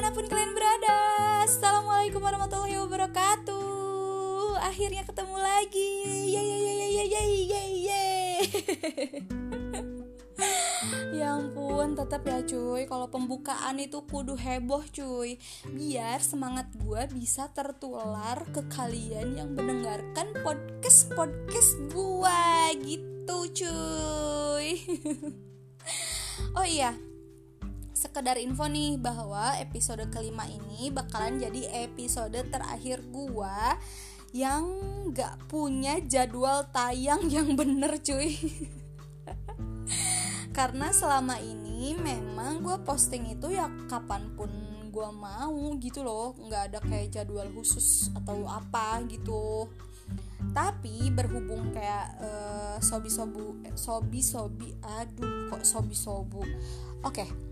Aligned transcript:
di 0.00 0.08
mana 0.08 0.16
pun 0.16 0.32
kalian 0.32 0.56
berada. 0.56 0.96
Assalamualaikum 1.44 2.24
warahmatullahi 2.24 2.72
wabarakatuh. 2.88 4.56
Akhirnya 4.64 5.04
ketemu 5.04 5.36
lagi. 5.36 5.92
Yeay 6.08 6.40
yeay 6.40 6.60
yeay 6.64 6.88
yeay 6.88 7.28
yeay 7.44 7.72
yeay 7.84 8.40
Ya 11.20 11.36
ampun, 11.36 12.00
tetap 12.00 12.24
ya 12.24 12.40
cuy. 12.40 12.88
Kalau 12.88 13.12
pembukaan 13.12 13.76
itu 13.76 14.00
kudu 14.08 14.40
heboh 14.40 14.80
cuy. 14.88 15.36
Biar 15.68 16.24
semangat 16.24 16.72
gue 16.80 17.04
bisa 17.12 17.52
tertular 17.52 18.40
ke 18.56 18.64
kalian 18.72 19.36
yang 19.36 19.52
mendengarkan 19.52 20.32
podcast-podcast 20.40 21.92
gue 21.92 22.40
Gitu 22.88 23.38
cuy. 23.52 24.80
Oh 26.56 26.64
iya, 26.64 26.96
sekedar 28.10 28.42
info 28.42 28.66
nih 28.66 28.98
bahwa 28.98 29.54
episode 29.62 30.02
kelima 30.10 30.42
ini 30.50 30.90
bakalan 30.90 31.38
jadi 31.38 31.86
episode 31.86 32.42
terakhir 32.50 33.06
gua 33.06 33.78
yang 34.34 34.66
gak 35.14 35.38
punya 35.46 36.02
jadwal 36.02 36.66
tayang 36.74 37.30
yang 37.30 37.54
bener 37.54 38.02
cuy. 38.02 38.34
Karena 40.58 40.90
selama 40.90 41.38
ini 41.38 41.94
memang 42.02 42.66
gue 42.66 42.82
posting 42.82 43.30
itu 43.30 43.54
ya 43.54 43.70
kapan 43.86 44.34
pun 44.34 44.50
gue 44.90 45.08
mau 45.14 45.70
gitu 45.78 46.02
loh. 46.02 46.34
Nggak 46.34 46.62
ada 46.66 46.78
kayak 46.82 47.14
jadwal 47.14 47.46
khusus 47.54 48.10
atau 48.10 48.42
apa 48.50 49.06
gitu. 49.06 49.70
Tapi 50.50 51.14
berhubung 51.14 51.70
kayak 51.70 52.18
uh, 52.18 52.76
sobi 52.82 53.06
sobu 53.06 53.62
eh, 53.62 53.78
sobi 53.78 54.18
sobi 54.18 54.74
aduh 54.82 55.46
kok 55.46 55.62
sobi 55.62 55.94
sobu 55.94 56.42
oke 56.42 57.14
okay. 57.14 57.49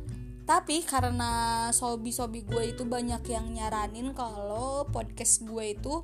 Tapi 0.48 0.80
karena 0.80 1.68
sobi 1.76 2.08
sobi 2.08 2.40
gue 2.40 2.72
itu 2.72 2.88
banyak 2.88 3.20
yang 3.28 3.52
nyaranin 3.52 4.16
kalau 4.16 4.88
podcast 4.88 5.44
gue 5.44 5.76
itu 5.76 6.00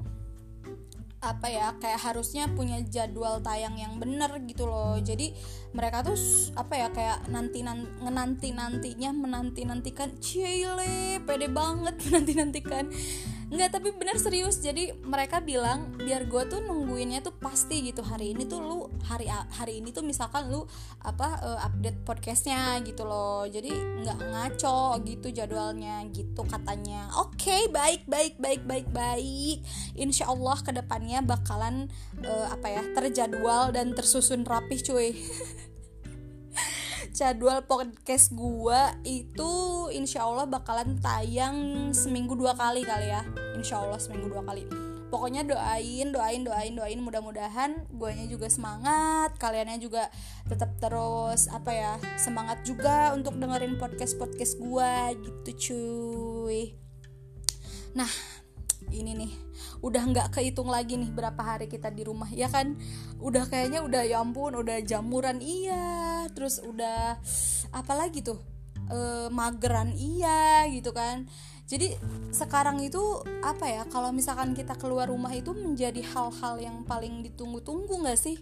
apa 1.24 1.48
ya 1.48 1.72
kayak 1.80 2.04
harusnya 2.04 2.52
punya 2.52 2.84
jadwal 2.84 3.40
tayang 3.40 3.80
yang 3.80 3.96
bener 3.96 4.28
gitu 4.44 4.68
loh. 4.68 5.00
Jadi 5.00 5.32
mereka 5.72 6.04
tuh 6.04 6.20
apa 6.52 6.76
ya 6.76 6.88
kayak 6.92 7.32
nanti 7.32 7.64
nanti 7.64 8.52
nantinya 8.52 9.10
menanti 9.16 9.64
nantikan 9.64 10.20
cile 10.20 11.24
pede 11.24 11.48
banget 11.48 11.96
menanti 12.04 12.32
nantikan 12.36 12.92
nggak 13.52 13.70
tapi 13.74 13.88
bener 13.96 14.16
serius. 14.16 14.60
Jadi 14.62 14.94
mereka 15.04 15.40
bilang 15.40 15.92
biar 15.96 16.24
gue 16.28 16.42
tuh 16.48 16.60
nungguinnya 16.64 17.20
tuh 17.20 17.34
pasti 17.36 17.84
gitu. 17.84 18.00
Hari 18.00 18.32
ini 18.36 18.48
tuh 18.48 18.60
lu 18.62 18.88
hari 19.04 19.28
hari 19.28 19.80
ini 19.82 19.92
tuh 19.92 20.04
misalkan 20.04 20.48
lu 20.48 20.64
apa 21.04 21.40
uh, 21.42 21.58
update 21.66 22.00
podcastnya 22.04 22.80
gitu 22.86 23.04
loh. 23.04 23.44
Jadi 23.48 23.72
nggak 23.72 24.18
ngaco 24.30 25.00
gitu 25.04 25.28
jadwalnya 25.34 26.04
gitu 26.12 26.44
katanya. 26.46 27.10
Oke 27.20 27.50
okay, 27.50 27.62
baik 27.68 28.06
baik 28.08 28.38
baik 28.38 28.62
baik 28.64 28.88
baik. 28.92 29.60
Insya 29.98 30.30
Allah 30.30 30.56
ke 30.62 30.72
depannya 30.72 31.20
bakalan 31.20 31.88
uh, 32.24 32.46
apa 32.52 32.66
ya 32.70 32.82
terjadwal 32.94 33.74
dan 33.74 33.92
tersusun 33.92 34.44
rapih 34.46 34.80
cuy 34.84 35.10
jadwal 37.12 37.60
podcast 37.68 38.32
gua 38.32 38.96
itu 39.04 39.52
insya 39.92 40.24
Allah 40.24 40.48
bakalan 40.48 40.96
tayang 41.02 41.90
seminggu 41.92 42.32
dua 42.38 42.56
kali 42.56 42.86
kali 42.86 43.12
ya. 43.12 43.20
Insya 43.58 43.82
Allah 43.82 44.00
seminggu 44.00 44.32
dua 44.32 44.40
kali. 44.46 44.64
Pokoknya 45.12 45.46
doain 45.46 46.10
doain 46.10 46.42
doain 46.42 46.72
doain. 46.72 47.00
Mudah-mudahan 47.02 47.86
guanya 47.92 48.24
juga 48.30 48.48
semangat 48.48 49.36
kaliannya 49.36 49.78
juga 49.82 50.08
tetap 50.48 50.74
terus 50.80 51.46
apa 51.52 51.70
ya 51.70 51.92
semangat 52.16 52.64
juga 52.64 53.12
untuk 53.12 53.36
dengerin 53.36 53.76
podcast 53.76 54.16
podcast 54.16 54.56
gua 54.56 55.12
gitu 55.12 55.50
cuy. 55.58 56.78
Nah 57.94 58.10
ini 58.90 59.12
nih 59.16 59.32
udah 59.80 60.02
nggak 60.10 60.28
kehitung 60.36 60.68
lagi 60.68 60.98
nih 60.98 61.08
berapa 61.12 61.38
hari 61.38 61.70
kita 61.70 61.88
di 61.88 62.04
rumah 62.04 62.28
ya 62.28 62.50
kan? 62.50 62.76
Udah 63.22 63.48
kayaknya 63.48 63.80
udah 63.84 64.02
ya 64.04 64.20
ampun 64.20 64.58
udah 64.58 64.82
jamuran 64.84 65.40
iya. 65.40 66.26
Terus 66.32 66.60
udah 66.60 67.16
apa 67.72 67.92
lagi 67.94 68.20
tuh? 68.20 68.40
E, 68.90 69.28
mageran 69.32 69.96
iya 69.96 70.68
gitu 70.68 70.92
kan. 70.92 71.24
Jadi 71.64 71.96
sekarang 72.28 72.84
itu 72.84 73.00
apa 73.40 73.64
ya 73.64 73.82
kalau 73.88 74.12
misalkan 74.12 74.52
kita 74.52 74.76
keluar 74.76 75.08
rumah 75.08 75.32
itu 75.32 75.56
menjadi 75.56 76.04
hal-hal 76.12 76.60
yang 76.60 76.84
paling 76.84 77.24
ditunggu-tunggu 77.24 78.04
nggak 78.04 78.20
sih? 78.20 78.36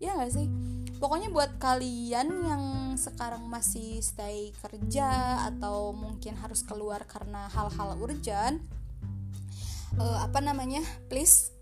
Ya 0.00 0.16
nggak 0.16 0.32
sih? 0.32 0.48
Pokoknya 0.96 1.28
buat 1.28 1.60
kalian 1.60 2.28
yang 2.46 2.64
sekarang 2.94 3.50
masih 3.50 4.00
stay 4.00 4.54
kerja 4.54 5.42
atau 5.52 5.92
mungkin 5.92 6.38
harus 6.38 6.64
keluar 6.64 7.04
karena 7.04 7.50
hal-hal 7.50 7.98
urgent 8.00 8.62
uh, 9.98 10.18
apa 10.22 10.38
namanya 10.40 10.80
please 11.10 11.52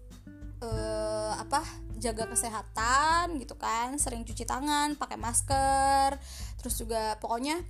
uh, 0.62 1.34
apa 1.38 1.64
jaga 2.00 2.28
kesehatan 2.28 3.36
gitu 3.41 3.56
kan 3.60 3.96
sering 4.00 4.24
cuci 4.24 4.48
tangan 4.48 4.96
pakai 4.96 5.20
masker 5.20 6.16
terus 6.56 6.80
juga 6.80 7.16
pokoknya 7.20 7.60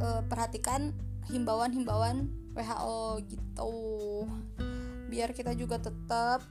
uh, 0.00 0.22
perhatikan 0.28 0.92
himbauan-himbauan 1.28 2.28
WHO 2.56 3.22
gitu. 3.28 3.74
Biar 5.08 5.32
kita 5.32 5.54
juga 5.54 5.78
tetap 5.78 6.44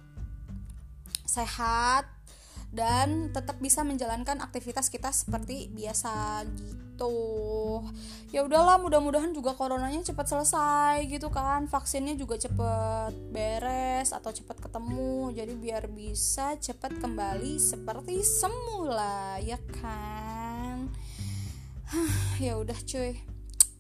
sehat 1.28 2.08
dan 2.68 3.32
tetap 3.32 3.64
bisa 3.64 3.82
menjalankan 3.88 4.44
aktivitas 4.44 4.92
kita 4.92 5.08
seperti 5.16 5.72
biasa 5.72 6.44
gitu. 6.44 7.16
Ya 8.28 8.44
udahlah 8.44 8.76
mudah-mudahan 8.76 9.32
juga 9.32 9.56
coronanya 9.56 10.04
cepat 10.04 10.28
selesai 10.28 11.08
gitu 11.08 11.32
kan. 11.32 11.72
Vaksinnya 11.72 12.20
juga 12.20 12.36
cepat 12.36 13.16
beres 13.32 14.12
atau 14.12 14.36
cepat 14.36 14.60
ketemu. 14.60 15.32
Jadi 15.32 15.54
biar 15.56 15.88
bisa 15.88 16.60
cepat 16.60 17.00
kembali 17.00 17.56
seperti 17.56 18.20
semula 18.26 19.40
ya 19.40 19.60
kan? 19.80 20.92
Ya 22.44 22.60
udah 22.60 22.76
cuy. 22.84 23.16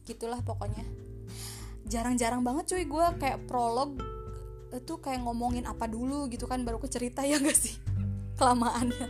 Gitulah 0.07 0.39
pokoknya. 0.47 0.87
Jarang-jarang 1.91 2.39
banget 2.39 2.71
cuy 2.71 2.83
gue 2.87 3.05
kayak 3.19 3.43
prolog 3.51 3.99
itu 4.71 4.99
kayak 4.99 5.27
ngomongin 5.27 5.67
apa 5.67 5.91
dulu 5.91 6.31
gitu 6.31 6.47
kan. 6.47 6.63
Baru 6.63 6.79
ke 6.79 6.87
cerita 6.87 7.27
ya 7.27 7.35
gak 7.43 7.59
sih 7.59 7.86
kelamaannya 8.37 9.07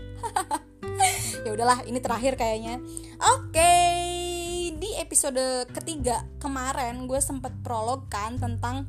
ya 1.46 1.50
udahlah 1.54 1.84
ini 1.86 2.00
terakhir 2.02 2.40
kayaknya 2.40 2.80
oke 3.20 3.54
okay. 3.54 4.74
di 4.74 4.96
episode 4.98 5.68
ketiga 5.76 6.26
kemarin 6.40 7.06
gue 7.06 7.20
sempet 7.22 7.52
prolog 7.62 8.08
kan 8.08 8.40
tentang 8.40 8.88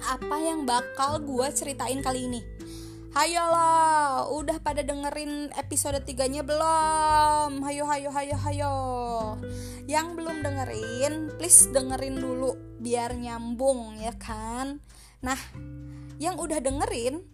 apa 0.00 0.36
yang 0.40 0.64
bakal 0.64 1.20
gue 1.20 1.46
ceritain 1.52 2.00
kali 2.00 2.26
ini 2.26 2.40
Hayolah, 3.10 4.30
udah 4.30 4.62
pada 4.62 4.86
dengerin 4.86 5.50
episode 5.58 5.98
tiganya 6.06 6.46
belum? 6.46 7.58
Hayo, 7.66 7.82
hayo, 7.90 8.14
hayo, 8.14 8.38
hayo. 8.38 8.74
Yang 9.90 10.14
belum 10.14 10.46
dengerin, 10.46 11.34
please 11.34 11.66
dengerin 11.74 12.22
dulu 12.22 12.54
biar 12.78 13.18
nyambung 13.18 13.98
ya 13.98 14.14
kan. 14.14 14.78
Nah, 15.26 15.34
yang 16.22 16.38
udah 16.38 16.62
dengerin, 16.62 17.26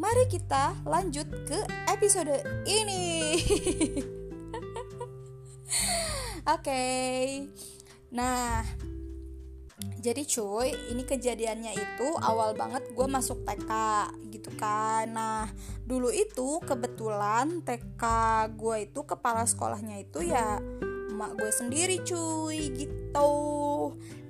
mari 0.00 0.24
kita 0.32 0.72
lanjut 0.88 1.28
ke 1.44 1.60
episode 1.92 2.40
ini. 2.64 3.36
Oke. 6.48 6.64
Okay. 6.64 7.20
Nah, 8.16 8.64
jadi 10.00 10.24
cuy, 10.24 10.72
ini 10.88 11.04
kejadiannya 11.04 11.76
itu 11.76 12.08
awal 12.24 12.56
banget 12.56 12.88
gue 12.96 13.04
masuk 13.04 13.44
TK 13.44 13.70
gitu 14.32 14.48
kan. 14.56 15.12
Nah, 15.12 15.52
dulu 15.84 16.08
itu 16.08 16.64
kebetulan 16.64 17.60
TK 17.60 18.02
gue 18.56 18.88
itu 18.88 19.04
kepala 19.04 19.44
sekolahnya 19.44 20.00
itu 20.00 20.24
ya 20.24 20.64
emak 21.12 21.36
gue 21.36 21.52
sendiri 21.52 22.00
cuy 22.00 22.72
gitu. 22.72 23.32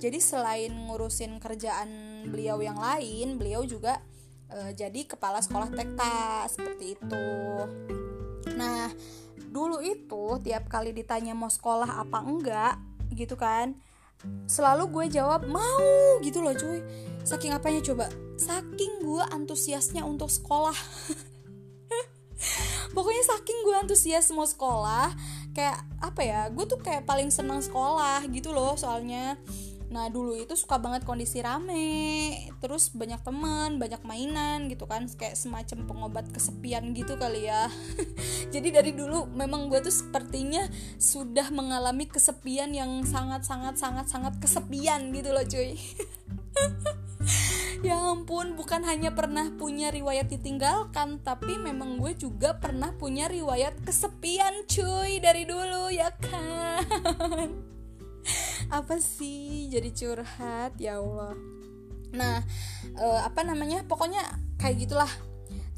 Jadi 0.03 0.19
selain 0.19 0.75
ngurusin 0.91 1.39
kerjaan 1.39 1.89
beliau 2.27 2.59
yang 2.59 2.83
lain, 2.83 3.39
beliau 3.39 3.63
juga 3.63 4.03
uh, 4.55 4.71
jadi 4.75 5.07
kepala 5.07 5.43
sekolah 5.43 5.71
TK 5.71 6.01
seperti 6.51 6.99
itu. 6.99 7.27
Nah, 8.55 8.91
dulu 9.51 9.83
itu 9.83 10.39
tiap 10.45 10.71
kali 10.71 10.95
ditanya 10.95 11.35
mau 11.35 11.51
sekolah 11.51 12.03
apa 12.03 12.23
enggak 12.23 12.79
gitu 13.15 13.35
kan, 13.35 13.75
selalu 14.47 14.87
gue 14.91 15.07
jawab 15.21 15.47
mau 15.49 16.21
gitu 16.23 16.43
loh 16.45 16.55
cuy. 16.55 16.83
Saking 17.25 17.53
apanya 17.53 17.81
coba? 17.85 18.09
Saking 18.41 19.05
gue 19.05 19.23
antusiasnya 19.35 20.07
untuk 20.07 20.33
sekolah. 20.33 20.77
Pokoknya 22.97 23.23
saking 23.23 23.59
gue 23.63 23.77
antusias 23.77 24.33
mau 24.35 24.49
sekolah, 24.49 25.15
kayak 25.55 25.79
apa 26.03 26.21
ya? 26.25 26.41
Gue 26.51 26.67
tuh 26.67 26.81
kayak 26.81 27.07
paling 27.07 27.31
senang 27.31 27.63
sekolah 27.63 28.27
gitu 28.33 28.51
loh 28.51 28.75
soalnya 28.75 29.39
Nah 29.91 30.07
dulu 30.07 30.39
itu 30.39 30.55
suka 30.55 30.79
banget 30.79 31.03
kondisi 31.03 31.43
rame 31.43 32.31
Terus 32.63 32.95
banyak 32.95 33.27
teman, 33.27 33.83
banyak 33.83 33.99
mainan 34.07 34.71
gitu 34.71 34.87
kan 34.87 35.11
Kayak 35.19 35.35
semacam 35.35 35.79
pengobat 35.91 36.27
kesepian 36.31 36.95
gitu 36.95 37.19
kali 37.19 37.51
ya. 37.51 37.67
Jadi 38.55 38.71
dari 38.71 38.95
dulu 38.95 39.27
memang 39.35 39.67
gue 39.67 39.83
tuh 39.83 39.93
sepertinya 39.93 40.63
Sudah 40.97 41.51
mengalami 41.51 42.07
kesepian 42.07 42.71
yang 42.71 43.03
sangat-sangat-sangat-sangat 43.03 44.39
kesepian 44.39 45.11
gitu 45.11 45.35
loh 45.35 45.43
cuy. 45.45 45.75
Ya 47.81 47.97
ampun 47.97 48.61
bukan 48.61 48.85
hanya 48.85 49.17
pernah 49.17 49.49
punya 49.57 49.89
riwayat 49.89 50.29
ditinggalkan 50.29 51.25
tapi 51.25 51.57
memang 51.57 51.97
gue 51.97 52.13
juga 52.13 52.61
pernah 52.61 52.93
punya 52.93 53.25
riwayat 53.25 53.81
kesepian 53.89 54.69
cuy 54.69 55.17
dari 55.17 55.49
dulu 55.49 55.89
ya 55.89 56.13
kan 56.21 56.85
apa 58.79 58.99
sih? 58.99 59.69
Jadi 59.71 59.91
curhat 59.95 60.77
ya 60.81 61.01
Allah. 61.01 61.35
Nah 62.15 62.43
uh, 62.99 63.21
apa 63.25 63.41
namanya? 63.47 63.85
Pokoknya 63.87 64.23
kayak 64.61 64.87
gitulah. 64.87 65.11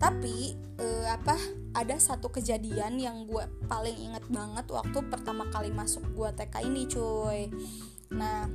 Tapi 0.03 0.59
uh, 0.83 1.07
apa 1.15 1.39
ada 1.79 1.95
satu 1.97 2.29
kejadian 2.29 2.99
yang 2.99 3.25
gue 3.25 3.47
paling 3.71 3.95
inget 3.95 4.27
banget 4.29 4.67
waktu 4.69 4.99
pertama 5.07 5.47
kali 5.49 5.71
masuk 5.71 6.03
gue 6.13 6.29
TK 6.35 6.55
ini 6.67 6.83
cuy. 6.91 7.41
Nah 8.11 8.51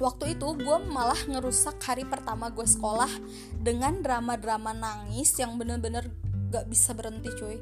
waktu 0.00 0.34
itu 0.34 0.46
gue 0.58 0.78
malah 0.90 1.18
ngerusak 1.30 1.78
hari 1.84 2.02
pertama 2.08 2.50
gue 2.50 2.66
sekolah 2.66 3.10
dengan 3.54 4.02
drama-drama 4.02 4.74
nangis 4.74 5.30
yang 5.38 5.54
bener-bener 5.54 6.10
gak 6.50 6.66
bisa 6.66 6.96
berhenti 6.96 7.30
cuy. 7.36 7.60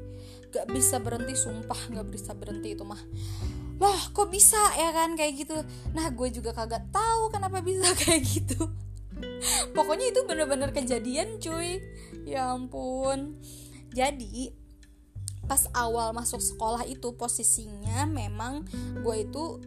Gak 0.53 0.69
bisa 0.71 0.97
berhenti 1.03 1.35
sumpah 1.35 1.91
gak 1.91 2.07
bisa 2.07 2.31
berhenti 2.33 2.73
itu 2.73 2.85
mah 2.87 3.01
loh 3.83 3.99
kok 4.15 4.31
bisa 4.31 4.59
ya 4.79 4.95
kan 4.95 5.19
kayak 5.19 5.43
gitu. 5.43 5.59
Nah 5.91 6.07
gue 6.15 6.31
juga 6.31 6.55
kagak 6.55 6.87
tahu 6.95 7.27
kenapa 7.35 7.59
bisa 7.59 7.91
kayak 8.01 8.23
gitu. 8.23 8.71
Pokoknya 9.75 10.15
itu 10.15 10.23
bener-bener 10.23 10.71
kejadian 10.71 11.43
cuy. 11.43 11.83
Ya 12.23 12.55
ampun. 12.55 13.43
Jadi 13.91 14.55
pas 15.43 15.67
awal 15.75 16.15
masuk 16.15 16.39
sekolah 16.39 16.87
itu 16.87 17.19
posisinya 17.19 18.07
memang 18.07 18.63
gue 19.03 19.27
itu 19.27 19.59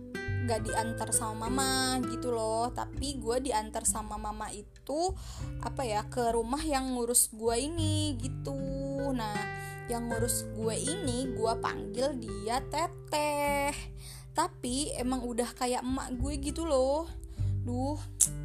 gak 0.49 0.65
diantar 0.65 1.13
sama 1.13 1.53
mama 1.53 2.01
gitu 2.09 2.33
loh. 2.33 2.73
Tapi 2.73 3.21
gue 3.21 3.53
diantar 3.53 3.85
sama 3.85 4.17
mama 4.17 4.49
itu 4.49 5.13
apa 5.61 5.85
ya 5.85 6.09
ke 6.09 6.33
rumah 6.33 6.65
yang 6.65 6.97
ngurus 6.97 7.29
gue 7.37 7.69
ini 7.69 8.17
gitu. 8.17 8.57
Nah 9.13 9.37
yang 9.87 10.11
ngurus 10.11 10.47
gue 10.55 10.75
ini 10.75 11.31
gue 11.35 11.53
panggil 11.63 12.19
dia 12.19 12.63
teteh. 12.67 13.75
Tapi 14.37 14.93
emang 14.99 15.25
udah 15.25 15.49
kayak 15.57 15.83
emak 15.83 16.15
gue 16.19 16.35
gitu 16.43 16.67
loh. 16.67 17.07
Duh 17.67 17.99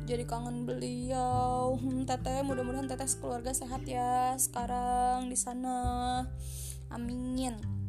jadi 0.06 0.28
kangen 0.28 0.68
beliau. 0.68 1.78
Hmm, 1.80 2.04
teteh 2.04 2.44
mudah-mudahan 2.44 2.90
teteh 2.90 3.08
keluarga 3.22 3.56
sehat 3.56 3.86
ya 3.88 4.36
sekarang 4.36 5.30
di 5.32 5.38
sana. 5.40 5.80
Amin. 6.92 7.82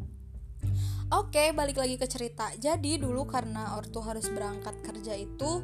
Oke, 1.13 1.53
balik 1.53 1.77
lagi 1.77 2.01
ke 2.01 2.09
cerita. 2.09 2.49
Jadi 2.57 2.97
dulu 2.97 3.29
karena 3.29 3.77
ortu 3.77 4.01
harus 4.01 4.33
berangkat 4.33 4.81
kerja 4.81 5.13
itu 5.13 5.61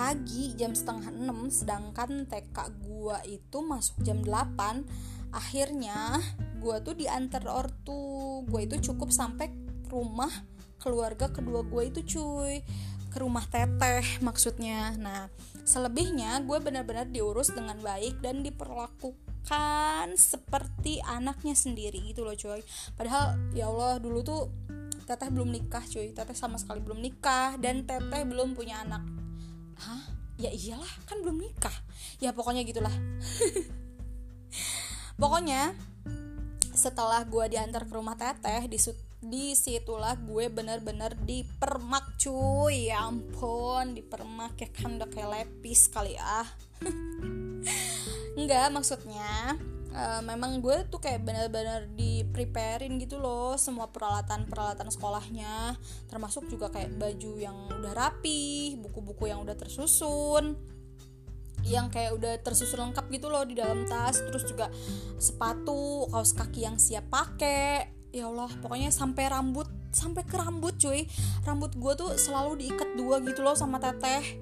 pagi 0.00 0.56
jam 0.56 0.72
setengah 0.72 1.12
6 1.12 1.52
sedangkan 1.52 2.24
TK 2.24 2.56
gua 2.88 3.20
itu 3.28 3.58
masuk 3.60 4.00
jam 4.00 4.24
8 4.24 5.17
akhirnya 5.30 6.18
gua 6.60 6.80
tuh 6.80 6.98
diantar 6.98 7.44
ortu. 7.46 8.42
Gua 8.46 8.60
itu 8.64 8.78
cukup 8.92 9.12
sampai 9.12 9.50
rumah 9.88 10.30
keluarga 10.78 11.28
kedua 11.32 11.64
gua 11.66 11.86
itu 11.86 12.04
cuy. 12.04 12.62
Ke 13.08 13.24
rumah 13.24 13.44
teteh 13.48 14.20
maksudnya. 14.20 14.92
Nah 15.00 15.32
selebihnya 15.68 16.40
gue 16.48 16.56
benar-benar 16.64 17.12
diurus 17.12 17.52
dengan 17.52 17.76
baik 17.84 18.24
dan 18.24 18.40
diperlakukan 18.40 20.16
seperti 20.16 21.04
anaknya 21.04 21.52
sendiri 21.52 22.00
gitu 22.08 22.24
loh 22.24 22.32
cuy. 22.32 22.64
Padahal 22.96 23.36
ya 23.52 23.68
Allah 23.68 24.00
dulu 24.00 24.24
tuh 24.24 24.48
teteh 25.04 25.28
belum 25.28 25.52
nikah 25.52 25.84
cuy. 25.84 26.16
Teteh 26.16 26.32
sama 26.32 26.56
sekali 26.56 26.80
belum 26.80 27.04
nikah 27.04 27.60
dan 27.60 27.84
teteh 27.84 28.24
belum 28.24 28.56
punya 28.56 28.80
anak. 28.80 29.04
Hah? 29.84 30.08
Ya 30.40 30.48
iyalah 30.48 30.92
kan 31.04 31.20
belum 31.20 31.36
nikah. 31.36 31.74
Ya 32.16 32.32
pokoknya 32.32 32.64
gitulah 32.64 32.92
pokoknya 35.18 35.74
setelah 36.78 37.26
gue 37.26 37.58
diantar 37.58 37.90
ke 37.90 37.92
rumah 37.92 38.14
teteh 38.14 38.70
di 38.70 38.78
di 39.18 39.50
situlah 39.58 40.14
gue 40.14 40.46
bener-bener 40.46 41.18
dipermak 41.18 42.14
cuy. 42.22 42.94
Ya 42.94 43.02
ampun 43.10 43.98
dipermak 43.98 44.54
ya 44.62 44.70
kan 44.70 44.94
udah 44.94 45.10
kayak 45.10 45.30
lepis 45.34 45.90
kali 45.90 46.14
ah. 46.22 46.46
Enggak 48.38 48.70
maksudnya 48.70 49.58
uh, 49.90 50.22
memang 50.22 50.62
gue 50.62 50.86
tuh 50.86 51.02
kayak 51.02 51.26
bener-bener 51.26 51.90
di 51.98 52.22
preparein 52.22 53.02
gitu 53.02 53.18
loh 53.18 53.58
semua 53.58 53.90
peralatan-peralatan 53.90 54.86
sekolahnya. 54.94 55.74
Termasuk 56.06 56.46
juga 56.46 56.70
kayak 56.70 56.94
baju 56.94 57.32
yang 57.42 57.58
udah 57.74 57.92
rapi 57.98 58.78
buku-buku 58.78 59.26
yang 59.26 59.42
udah 59.42 59.58
tersusun 59.58 60.77
yang 61.68 61.92
kayak 61.92 62.16
udah 62.16 62.32
tersusun 62.40 62.88
lengkap 62.88 63.06
gitu 63.12 63.28
loh 63.28 63.44
di 63.44 63.54
dalam 63.56 63.84
tas. 63.84 64.20
Terus 64.24 64.44
juga 64.48 64.72
sepatu 65.20 66.08
kaos 66.08 66.32
kaki 66.32 66.64
yang 66.64 66.76
siap 66.80 67.06
pakai 67.12 67.92
ya 68.08 68.24
Allah 68.24 68.48
pokoknya 68.64 68.88
sampai 68.88 69.28
rambut 69.28 69.68
sampai 69.92 70.24
ke 70.24 70.36
rambut 70.36 70.74
cuy. 70.80 71.04
Rambut 71.44 71.76
gue 71.76 71.92
tuh 71.94 72.10
selalu 72.16 72.64
diikat 72.64 72.96
dua 72.96 73.20
gitu 73.22 73.44
loh 73.44 73.54
sama 73.54 73.76
teteh. 73.78 74.40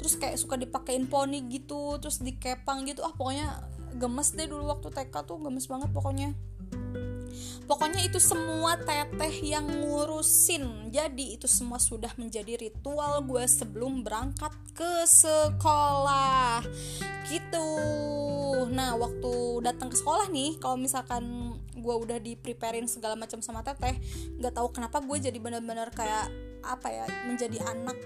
Terus 0.00 0.18
kayak 0.18 0.36
suka 0.40 0.58
dipakein 0.58 1.06
poni 1.06 1.44
gitu 1.46 2.00
terus 2.00 2.18
dikepang 2.24 2.88
gitu. 2.88 3.04
Ah 3.04 3.12
pokoknya 3.12 3.68
gemes 4.00 4.32
deh 4.32 4.48
dulu 4.48 4.72
waktu 4.72 4.88
TK 4.88 5.14
tuh 5.28 5.36
gemes 5.38 5.68
banget 5.68 5.92
pokoknya 5.92 6.32
Pokoknya 7.64 8.04
itu 8.04 8.18
semua 8.18 8.76
teteh 8.80 9.44
yang 9.44 9.66
ngurusin. 9.68 10.90
Jadi 10.92 11.40
itu 11.40 11.46
semua 11.48 11.80
sudah 11.80 12.10
menjadi 12.16 12.58
ritual 12.58 13.24
gue 13.24 13.44
sebelum 13.48 14.04
berangkat 14.04 14.52
ke 14.76 15.06
sekolah. 15.08 16.64
Gitu. 17.28 17.68
Nah 18.72 18.96
waktu 18.96 19.32
datang 19.64 19.88
ke 19.92 19.96
sekolah 19.96 20.28
nih 20.32 20.56
Kalau 20.60 20.76
misalkan 20.76 21.54
gue 21.76 21.94
udah 21.94 22.18
di 22.20 22.36
preparein 22.36 22.88
segala 22.88 23.16
macam 23.16 23.40
sama 23.44 23.60
teteh 23.60 23.98
Gak 24.40 24.54
tahu 24.54 24.72
kenapa 24.72 25.00
gue 25.00 25.18
jadi 25.18 25.38
bener-bener 25.40 25.88
kayak 25.92 26.28
Apa 26.62 26.88
ya 26.92 27.06
Menjadi 27.28 27.58
anak 27.64 27.96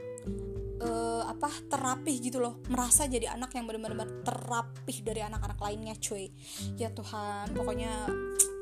uh, 0.80 1.22
apa 1.28 1.48
terapih 1.68 2.16
gitu 2.20 2.38
loh. 2.42 2.60
Merasa 2.68 3.08
jadi 3.08 3.32
anak 3.32 3.54
yang 3.56 3.64
benar-benar 3.68 4.08
terapih 4.24 5.00
dari 5.04 5.24
anak-anak 5.24 5.58
lainnya 5.60 5.94
cuy. 5.96 6.28
Ya 6.76 6.92
Tuhan 6.92 7.52
pokoknya 7.56 8.08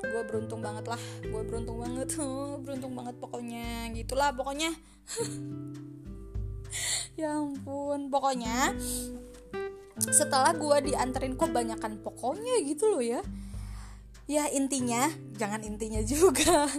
gue 0.09 0.23
beruntung 0.27 0.61
banget 0.61 0.85
lah. 0.89 1.01
Gue 1.25 1.41
beruntung 1.45 1.81
banget. 1.81 2.17
Beruntung 2.63 2.93
banget 2.93 3.15
pokoknya. 3.19 3.89
Gitulah 3.93 4.29
pokoknya. 4.35 4.71
Ya 7.15 7.39
ampun. 7.39 8.11
Pokoknya 8.11 8.75
setelah 9.95 10.51
gue 10.51 10.91
dianterin 10.91 11.39
kok 11.39 11.47
banyakan 11.55 12.03
pokoknya 12.03 12.59
gitu 12.67 12.91
loh 12.91 12.99
ya? 12.99 13.23
Ya 14.27 14.51
intinya 14.51 15.07
jangan 15.39 15.63
intinya 15.63 16.03
juga. 16.03 16.67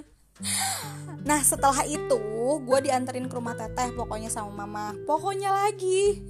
Nah 1.26 1.40
setelah 1.40 1.80
itu 1.88 2.20
gue 2.60 2.78
dianterin 2.84 3.26
ke 3.26 3.34
rumah 3.34 3.56
teteh 3.56 3.88
pokoknya 3.96 4.28
sama 4.28 4.68
mama. 4.68 4.92
Pokoknya 5.08 5.48
lagi 5.48 6.20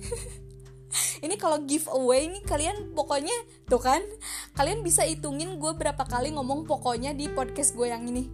Ini 1.20 1.34
kalau 1.36 1.64
giveaway 1.64 2.28
nih 2.28 2.42
kalian 2.44 2.92
pokoknya 2.96 3.34
tuh 3.68 3.80
kan 3.80 4.00
Kalian 4.56 4.80
bisa 4.80 5.04
hitungin 5.04 5.60
gue 5.60 5.72
berapa 5.76 6.00
kali 6.00 6.32
ngomong 6.32 6.64
pokoknya 6.64 7.12
di 7.12 7.28
podcast 7.28 7.76
gue 7.76 7.92
yang 7.92 8.08
ini. 8.08 8.24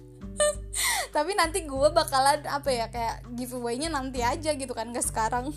Tapi 1.14 1.36
nanti 1.36 1.68
gue 1.68 1.88
bakalan 1.92 2.42
apa 2.48 2.72
ya 2.72 2.88
kayak 2.88 3.28
giveaway-nya 3.36 3.92
nanti 3.92 4.24
aja 4.24 4.56
gitu 4.56 4.72
kan 4.72 4.88
gak 4.90 5.04
sekarang. 5.04 5.52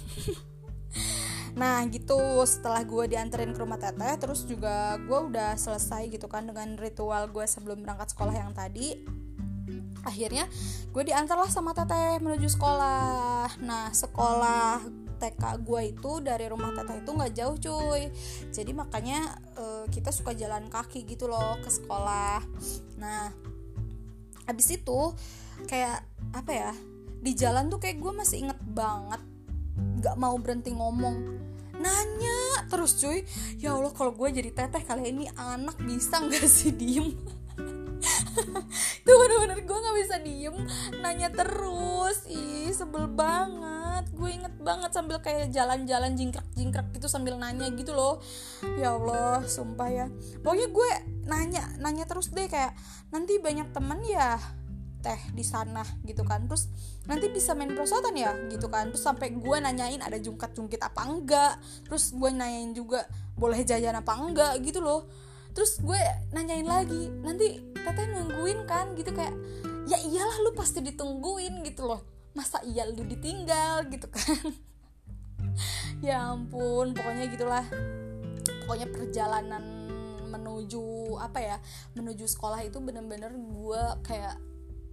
Nah 1.58 1.82
gitu 1.90 2.22
setelah 2.46 2.86
gue 2.86 3.18
dianterin 3.18 3.50
ke 3.50 3.58
rumah 3.58 3.82
teteh 3.82 4.14
Terus 4.22 4.46
juga 4.46 4.94
gue 5.02 5.20
udah 5.34 5.58
selesai 5.58 6.06
gitu 6.06 6.30
kan 6.30 6.46
dengan 6.46 6.78
ritual 6.78 7.34
gue 7.34 7.42
sebelum 7.50 7.82
berangkat 7.82 8.14
sekolah 8.14 8.30
yang 8.38 8.54
tadi 8.54 9.02
akhirnya 10.06 10.46
gue 10.94 11.04
diantarlah 11.04 11.50
sama 11.50 11.74
teteh 11.74 12.22
menuju 12.22 12.46
sekolah. 12.46 13.58
Nah 13.66 13.90
sekolah 13.90 15.07
TK 15.18 15.44
gue 15.66 15.82
itu 15.98 16.12
dari 16.22 16.46
rumah 16.48 16.72
teteh 16.72 17.02
itu 17.02 17.12
nggak 17.12 17.34
jauh 17.34 17.58
cuy. 17.58 18.14
Jadi 18.54 18.72
makanya 18.72 19.36
uh, 19.58 19.86
kita 19.90 20.14
suka 20.14 20.38
jalan 20.38 20.70
kaki 20.70 21.04
gitu 21.04 21.28
loh 21.28 21.58
ke 21.60 21.70
sekolah. 21.70 22.42
Nah 23.02 23.34
abis 24.48 24.80
itu 24.80 25.12
kayak 25.68 26.06
apa 26.32 26.52
ya 26.54 26.72
di 27.20 27.36
jalan 27.36 27.68
tuh 27.68 27.82
kayak 27.82 28.00
gue 28.00 28.14
masih 28.16 28.48
inget 28.48 28.60
banget 28.62 29.20
nggak 29.78 30.16
mau 30.18 30.38
berhenti 30.38 30.74
ngomong. 30.74 31.18
Nanya 31.78 32.66
terus 32.70 32.98
cuy. 32.98 33.22
Ya 33.62 33.78
allah 33.78 33.94
kalau 33.94 34.14
gue 34.14 34.30
jadi 34.34 34.50
teteh 34.50 34.82
kali 34.82 35.14
ini 35.14 35.26
anak 35.38 35.78
bisa 35.82 36.22
nggak 36.22 36.46
sih 36.58 36.74
diem? 36.74 37.14
Itu 39.02 39.12
bener-bener 39.14 39.62
gue 39.62 39.78
nggak 39.78 39.98
bisa 40.02 40.16
diem. 40.22 40.58
Nanya 41.02 41.30
terus. 41.30 42.26
Ih 42.30 42.74
sebel 42.74 43.10
banget 43.10 44.07
gue 44.18 44.30
inget 44.34 44.54
banget 44.60 44.92
sambil 44.92 45.22
kayak 45.22 45.54
jalan-jalan 45.54 46.18
jingkrak-jingkrak 46.18 46.90
gitu 46.98 47.06
sambil 47.06 47.38
nanya 47.38 47.70
gitu 47.72 47.94
loh. 47.94 48.18
Ya 48.82 48.98
Allah 48.98 49.46
sumpah 49.46 49.88
ya. 49.88 50.06
Pokoknya 50.42 50.68
gue 50.74 50.90
nanya 51.30 51.64
nanya 51.78 52.10
terus 52.10 52.34
deh 52.34 52.50
kayak 52.50 52.74
nanti 53.14 53.38
banyak 53.38 53.70
temen 53.70 54.02
ya? 54.04 54.42
Teh 55.06 55.22
di 55.38 55.46
sana 55.46 55.86
gitu 56.04 56.26
kan. 56.26 56.50
Terus 56.50 56.68
nanti 57.06 57.30
bisa 57.30 57.54
main 57.54 57.70
perosotan 57.70 58.18
ya? 58.18 58.34
Gitu 58.50 58.66
kan. 58.68 58.90
Terus 58.90 59.06
sampai 59.06 59.38
gue 59.38 59.58
nanyain 59.62 60.02
ada 60.02 60.18
jungkat 60.18 60.58
jungkit 60.58 60.82
apa 60.82 61.06
enggak? 61.06 61.62
Terus 61.86 62.18
gue 62.18 62.30
nanyain 62.34 62.74
juga 62.74 63.06
boleh 63.38 63.62
jajan 63.62 64.02
apa 64.02 64.18
enggak? 64.18 64.58
Gitu 64.66 64.82
loh. 64.82 65.06
Terus 65.54 65.78
gue 65.80 66.02
nanyain 66.34 66.66
lagi 66.66 67.14
nanti 67.22 67.62
teteh 67.72 68.06
nungguin 68.10 68.66
kan? 68.66 68.98
Gitu 68.98 69.14
kayak 69.14 69.38
ya 69.88 69.96
iyalah 70.02 70.44
lu 70.44 70.52
pasti 70.58 70.84
ditungguin 70.84 71.64
gitu 71.64 71.88
loh 71.88 72.17
masa 72.38 72.62
iya 72.62 72.86
lu 72.86 73.02
ditinggal 73.02 73.90
gitu 73.90 74.06
kan? 74.14 74.54
Ya 76.06 76.30
ampun 76.30 76.94
pokoknya 76.94 77.26
gitulah. 77.34 77.66
Pokoknya 78.62 78.86
perjalanan 78.94 79.90
menuju 80.30 81.18
apa 81.18 81.42
ya 81.42 81.58
menuju 81.98 82.30
sekolah 82.30 82.62
itu 82.62 82.78
bener-bener 82.78 83.34
gue 83.34 83.84
kayak 84.06 84.38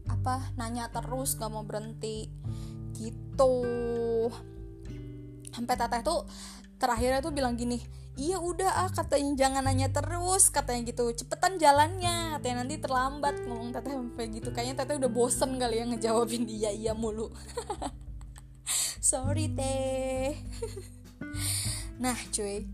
apa 0.09 0.49
nanya 0.57 0.89
terus 0.89 1.37
gak 1.37 1.53
mau 1.53 1.61
berhenti. 1.61 2.33
Gitu. 2.97 3.55
Sampai 5.53 5.77
teteh 5.77 6.01
tuh 6.01 6.25
terakhirnya 6.85 7.25
tuh 7.25 7.33
bilang 7.33 7.57
gini 7.57 7.81
iya 8.15 8.39
udah 8.39 8.87
ah 8.87 8.91
katanya 8.95 9.35
jangan 9.35 9.67
nanya 9.67 9.91
terus 9.91 10.47
katanya 10.47 10.87
gitu. 10.87 11.11
Cepetan 11.11 11.59
jalannya. 11.59 12.39
Katanya 12.39 12.63
nanti 12.63 12.79
terlambat 12.79 13.43
ngomong 13.43 13.75
teteh 13.75 13.91
sampai 13.91 14.31
gitu. 14.31 14.55
Kayaknya 14.55 14.87
teteh 14.87 14.95
udah 15.03 15.11
bosen 15.11 15.59
kali 15.59 15.83
ya 15.83 15.85
ngejawabin 15.91 16.47
iya 16.47 16.71
iya 16.71 16.93
mulu. 16.95 17.35
Sorry 19.11 19.51
teh. 19.51 20.39
Nah 21.95 22.19
cuy 22.31 22.67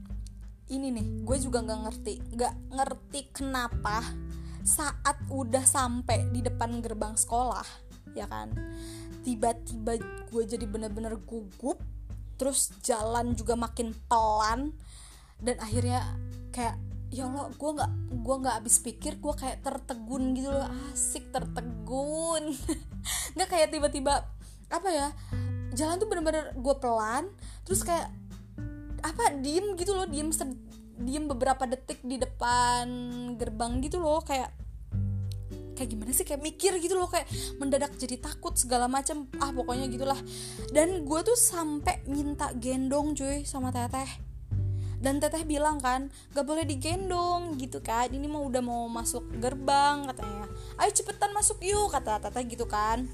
ini 0.71 0.95
nih 0.95 1.27
gue 1.27 1.37
juga 1.43 1.61
nggak 1.67 1.81
ngerti 1.83 2.15
nggak 2.39 2.55
ngerti 2.71 3.21
kenapa 3.35 4.07
saat 4.63 5.19
udah 5.27 5.67
sampai 5.67 6.31
di 6.31 6.47
depan 6.47 6.79
gerbang 6.79 7.19
sekolah 7.19 7.67
ya 8.15 8.31
kan 8.31 8.55
tiba-tiba 9.27 9.99
gue 10.31 10.43
jadi 10.47 10.65
bener-bener 10.71 11.19
gugup 11.27 11.83
terus 12.41 12.73
jalan 12.81 13.37
juga 13.37 13.53
makin 13.53 13.93
pelan 14.09 14.73
dan 15.45 15.61
akhirnya 15.61 16.17
kayak 16.57 16.81
ya 17.13 17.29
Allah 17.29 17.53
gue 17.53 17.71
nggak 17.77 17.93
gue 18.17 18.37
nggak 18.41 18.55
habis 18.63 18.81
pikir 18.81 19.21
gue 19.21 19.35
kayak 19.37 19.61
tertegun 19.61 20.33
gitu 20.33 20.49
loh 20.49 20.65
asik 20.89 21.29
tertegun. 21.35 22.55
Nggak 23.35 23.49
kayak 23.51 23.69
tiba-tiba 23.75 24.31
apa 24.71 24.89
ya 24.89 25.09
jalan 25.75 25.99
tuh 25.99 26.07
bener-bener 26.07 26.55
gue 26.55 26.75
pelan 26.79 27.27
terus 27.67 27.83
kayak 27.83 28.15
apa 29.03 29.35
diem 29.43 29.75
gitu 29.75 29.95
loh 29.99 30.07
diem 30.07 30.31
diem 31.01 31.25
beberapa 31.27 31.67
detik 31.67 31.99
di 32.07 32.21
depan 32.21 32.87
gerbang 33.35 33.83
gitu 33.83 33.99
loh 33.99 34.23
kayak 34.23 34.55
kayak 35.81 35.97
gimana 35.97 36.13
sih? 36.13 36.29
Kayak 36.29 36.45
mikir 36.45 36.77
gitu 36.77 37.01
loh 37.01 37.09
kayak 37.09 37.25
mendadak 37.57 37.97
jadi 37.97 38.21
takut 38.21 38.53
segala 38.61 38.85
macam 38.85 39.25
ah 39.41 39.49
pokoknya 39.49 39.89
gitulah. 39.89 40.21
Dan 40.69 41.09
gue 41.09 41.21
tuh 41.25 41.41
sampai 41.41 42.05
minta 42.05 42.53
gendong 42.53 43.17
cuy 43.17 43.49
sama 43.49 43.73
teteh. 43.73 44.29
Dan 45.01 45.17
teteh 45.17 45.49
bilang 45.49 45.81
kan 45.81 46.13
gak 46.37 46.45
boleh 46.45 46.69
digendong 46.69 47.57
gitu 47.57 47.81
kan. 47.81 48.13
Ini 48.13 48.29
mau 48.29 48.45
udah 48.45 48.61
mau 48.61 48.85
masuk 48.93 49.41
gerbang 49.41 50.05
katanya. 50.13 50.45
Ayo 50.77 50.93
cepetan 50.93 51.33
masuk 51.33 51.65
yuk 51.65 51.89
kata 51.89 52.21
teteh 52.21 52.45
gitu 52.45 52.69
kan. 52.69 53.09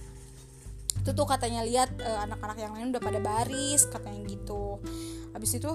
Itu 0.99 1.14
tuh 1.14 1.30
katanya 1.30 1.62
lihat 1.62 1.94
uh, 2.02 2.26
anak-anak 2.26 2.58
yang 2.58 2.75
lain 2.75 2.90
udah 2.90 2.99
pada 2.99 3.23
baris 3.23 3.87
katanya 3.87 4.26
gitu. 4.26 4.82
Habis 5.30 5.62
itu 5.62 5.70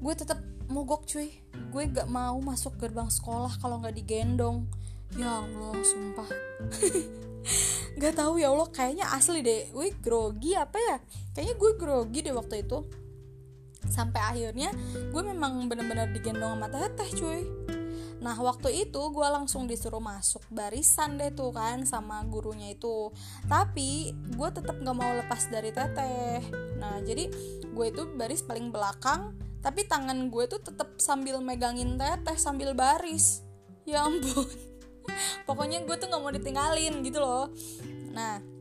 gue 0.00 0.14
tetap 0.16 0.40
mogok 0.72 1.04
cuy. 1.04 1.28
Gue 1.68 1.84
gak 1.92 2.08
mau 2.08 2.40
masuk 2.40 2.80
gerbang 2.80 3.12
sekolah 3.12 3.60
kalau 3.60 3.84
nggak 3.84 3.92
digendong 3.92 4.64
ya 5.16 5.44
allah 5.44 5.76
sumpah. 5.84 6.28
Gak 8.00 8.14
tahu 8.16 8.40
ya 8.40 8.48
allah 8.48 8.68
kayaknya 8.72 9.06
asli 9.12 9.44
deh. 9.44 9.68
Gue 9.70 9.92
grogi 10.00 10.56
apa 10.56 10.78
ya? 10.80 10.96
Kayaknya 11.36 11.54
gue 11.58 11.70
grogi 11.76 12.18
deh 12.24 12.34
waktu 12.34 12.54
itu. 12.64 12.78
Sampai 13.92 14.20
akhirnya 14.22 14.72
gue 15.12 15.22
memang 15.22 15.68
bener-bener 15.68 16.08
digendong 16.14 16.56
sama 16.56 16.68
teteh 16.72 17.08
cuy. 17.12 17.42
Nah 18.22 18.38
waktu 18.38 18.86
itu 18.86 19.02
gue 19.10 19.28
langsung 19.28 19.66
disuruh 19.66 19.98
masuk 19.98 20.46
barisan 20.48 21.18
deh 21.18 21.34
tuh 21.34 21.52
kan 21.52 21.84
sama 21.84 22.24
gurunya 22.24 22.72
itu. 22.72 23.12
Tapi 23.50 24.14
gue 24.32 24.48
tetap 24.54 24.80
gak 24.80 24.96
mau 24.96 25.12
lepas 25.12 25.50
dari 25.52 25.74
teteh. 25.74 26.40
Nah 26.80 27.02
jadi 27.04 27.28
gue 27.72 27.86
itu 27.88 28.04
baris 28.16 28.44
paling 28.44 28.68
belakang 28.68 29.32
Tapi 29.62 29.86
tangan 29.86 30.26
gue 30.26 30.50
tuh 30.50 30.58
tetap 30.58 30.98
sambil 30.98 31.38
megangin 31.38 31.94
teteh 31.94 32.34
sambil 32.34 32.74
baris. 32.74 33.46
Ya 33.86 34.02
ampun 34.06 34.71
Pokoknya 35.48 35.82
gue 35.82 35.96
tuh 35.98 36.08
gak 36.08 36.22
mau 36.22 36.32
ditinggalin 36.32 37.02
gitu 37.02 37.18
loh. 37.18 37.50
Nah 38.14 38.52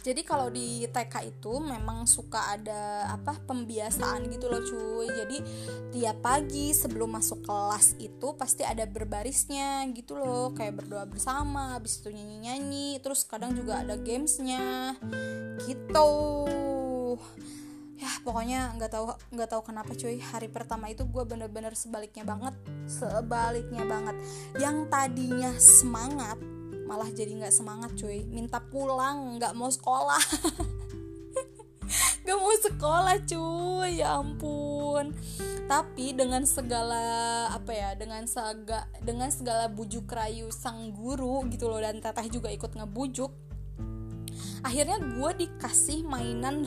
jadi 0.00 0.24
kalau 0.24 0.48
di 0.48 0.88
TK 0.88 1.28
itu 1.28 1.60
memang 1.60 2.08
suka 2.08 2.56
ada 2.56 3.12
apa 3.12 3.36
pembiasaan 3.44 4.32
gitu 4.32 4.48
loh 4.48 4.64
cuy. 4.64 5.08
Jadi 5.12 5.38
tiap 5.92 6.24
pagi 6.24 6.72
sebelum 6.72 7.20
masuk 7.20 7.44
kelas 7.44 8.00
itu 8.00 8.32
pasti 8.32 8.64
ada 8.64 8.88
berbarisnya 8.88 9.84
gitu 9.92 10.16
loh. 10.16 10.56
Kayak 10.56 10.80
berdoa 10.80 11.04
bersama 11.04 11.76
habis 11.76 12.00
itu 12.00 12.16
nyanyi 12.16 12.36
nyanyi 12.48 12.88
terus 13.04 13.28
kadang 13.28 13.52
juga 13.52 13.84
ada 13.84 14.00
gamesnya. 14.00 14.96
Gitu 15.68 16.10
ya 18.00 18.08
pokoknya 18.24 18.72
nggak 18.80 18.90
tahu 18.96 19.12
nggak 19.36 19.48
tahu 19.52 19.62
kenapa 19.68 19.92
cuy. 19.92 20.16
Hari 20.16 20.48
pertama 20.48 20.88
itu 20.88 21.04
gue 21.04 21.24
bener-bener 21.28 21.76
sebaliknya 21.76 22.24
banget 22.24 22.56
sebaliknya 22.88 23.84
banget. 23.84 24.16
Yang 24.56 24.76
tadinya 24.88 25.52
semangat 25.60 26.40
malah 26.88 27.12
jadi 27.12 27.36
nggak 27.36 27.52
semangat 27.52 27.92
cuy. 28.00 28.24
Minta 28.24 28.58
pulang 28.64 29.36
nggak 29.36 29.52
mau 29.52 29.68
sekolah. 29.68 30.22
Nggak 32.20 32.36
mau 32.36 32.54
sekolah 32.62 33.16
cuy. 33.26 33.90
Ya 33.98 34.20
ampun. 34.20 35.16
Tapi 35.66 36.14
dengan 36.14 36.46
segala 36.46 37.02
apa 37.50 37.72
ya 37.74 37.96
dengan 37.98 38.28
saga 38.30 38.86
dengan 39.02 39.32
segala 39.34 39.66
bujuk 39.66 40.06
rayu 40.06 40.52
sang 40.54 40.94
guru 40.94 41.42
gitu 41.50 41.66
loh 41.66 41.82
dan 41.82 41.98
teteh 41.98 42.28
juga 42.30 42.52
ikut 42.52 42.76
ngebujuk 42.76 43.32
akhirnya 44.60 45.00
gue 45.00 45.30
dikasih 45.46 46.04
mainan 46.04 46.64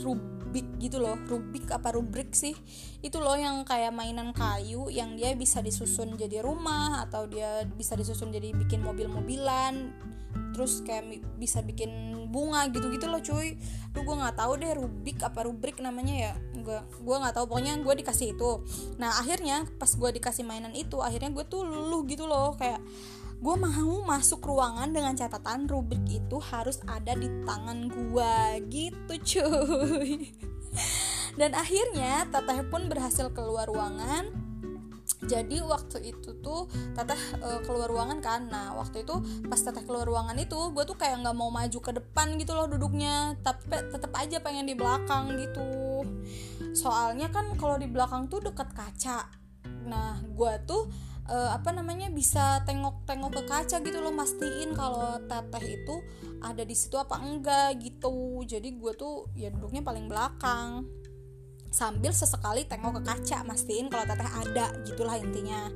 rubik 0.53 0.69
gitu 0.77 1.01
loh. 1.01 1.17
Rubik 1.25 1.65
apa 1.73 1.97
rubrik 1.97 2.29
sih? 2.37 2.53
Itu 3.01 3.17
loh 3.17 3.33
yang 3.33 3.65
kayak 3.65 3.89
mainan 3.89 4.37
kayu 4.37 4.85
yang 4.93 5.17
dia 5.17 5.33
bisa 5.33 5.65
disusun 5.65 6.13
jadi 6.13 6.45
rumah 6.45 7.01
atau 7.09 7.25
dia 7.25 7.65
bisa 7.65 7.97
disusun 7.97 8.29
jadi 8.29 8.53
bikin 8.53 8.85
mobil-mobilan. 8.85 9.89
Terus 10.53 10.85
kayak 10.85 11.25
bisa 11.41 11.65
bikin 11.65 11.89
bunga 12.29 12.69
gitu-gitu 12.69 13.09
loh 13.09 13.17
cuy. 13.17 13.57
Lu 13.97 14.05
gue 14.05 14.13
nggak 14.13 14.37
tahu 14.37 14.61
deh 14.61 14.77
rubik 14.77 15.25
apa 15.25 15.41
rubrik 15.41 15.81
namanya 15.81 16.13
ya. 16.29 16.33
Gue 16.61 16.77
gue 17.01 17.15
nggak 17.17 17.33
tahu. 17.33 17.49
Pokoknya 17.49 17.73
gue 17.81 17.93
dikasih 18.05 18.37
itu. 18.37 18.61
Nah 19.01 19.25
akhirnya 19.25 19.65
pas 19.81 19.89
gue 19.89 20.09
dikasih 20.21 20.45
mainan 20.45 20.77
itu 20.77 21.01
akhirnya 21.01 21.33
gue 21.33 21.49
tuh 21.49 21.65
luluh 21.65 22.05
gitu 22.05 22.29
loh. 22.29 22.53
Kayak 22.61 22.77
gue 23.43 23.55
mau 23.59 24.07
masuk 24.07 24.39
ruangan 24.47 24.87
dengan 24.95 25.19
catatan 25.19 25.67
rubrik 25.67 25.99
itu 26.07 26.39
harus 26.39 26.79
ada 26.87 27.11
di 27.11 27.27
tangan 27.43 27.91
gue 27.91 28.35
gitu 28.71 29.13
cuy. 29.19 30.31
Dan 31.35 31.51
akhirnya 31.51 32.23
teteh 32.31 32.63
pun 32.71 32.87
berhasil 32.87 33.27
keluar 33.35 33.67
ruangan. 33.67 34.31
Jadi 35.27 35.59
waktu 35.59 36.15
itu 36.15 36.39
tuh 36.39 36.71
teteh 36.95 37.19
uh, 37.43 37.59
keluar 37.67 37.91
ruangan 37.91 38.23
kan? 38.23 38.47
Nah 38.47 38.79
waktu 38.79 39.03
itu 39.03 39.19
pas 39.51 39.59
teteh 39.59 39.83
keluar 39.83 40.07
ruangan 40.07 40.39
itu 40.39 40.71
gue 40.71 40.83
tuh 40.87 40.95
kayak 40.95 41.19
nggak 41.27 41.35
mau 41.35 41.51
maju 41.51 41.79
ke 41.83 41.91
depan 41.99 42.39
gitu 42.39 42.55
loh 42.55 42.71
duduknya. 42.71 43.35
Tapi 43.43 43.91
tetep 43.91 44.11
aja 44.15 44.39
pengen 44.39 44.71
di 44.71 44.75
belakang 44.79 45.35
gitu. 45.35 46.07
Soalnya 46.71 47.27
kan 47.27 47.59
kalau 47.59 47.75
di 47.75 47.91
belakang 47.91 48.31
tuh 48.31 48.39
deket 48.39 48.71
kaca. 48.71 49.27
Nah 49.83 50.23
gue 50.23 50.53
tuh 50.63 50.87
uh, 51.29 51.55
apa 51.55 51.71
namanya 51.71 52.11
bisa 52.11 52.63
tengok-tengok 52.67 53.31
ke 53.31 53.43
kaca 53.47 53.77
gitu 53.79 53.99
loh 53.99 54.11
mastiin 54.11 54.75
kalau 54.75 55.19
teteh 55.23 55.83
itu 55.83 55.95
ada 56.43 56.63
di 56.63 56.75
situ 56.75 56.99
apa 56.99 57.19
enggak 57.19 57.79
gitu. 57.79 58.43
Jadi 58.43 58.75
gue 58.75 58.91
tuh 58.95 59.31
ya 59.37 59.51
duduknya 59.53 59.83
paling 59.83 60.11
belakang. 60.11 60.87
Sambil 61.73 62.13
sesekali 62.13 62.67
tengok 62.69 63.01
ke 63.01 63.01
kaca 63.01 63.41
mastiin 63.47 63.87
kalau 63.87 64.05
teteh 64.05 64.29
ada 64.29 64.65
gitulah 64.83 65.15
intinya. 65.17 65.71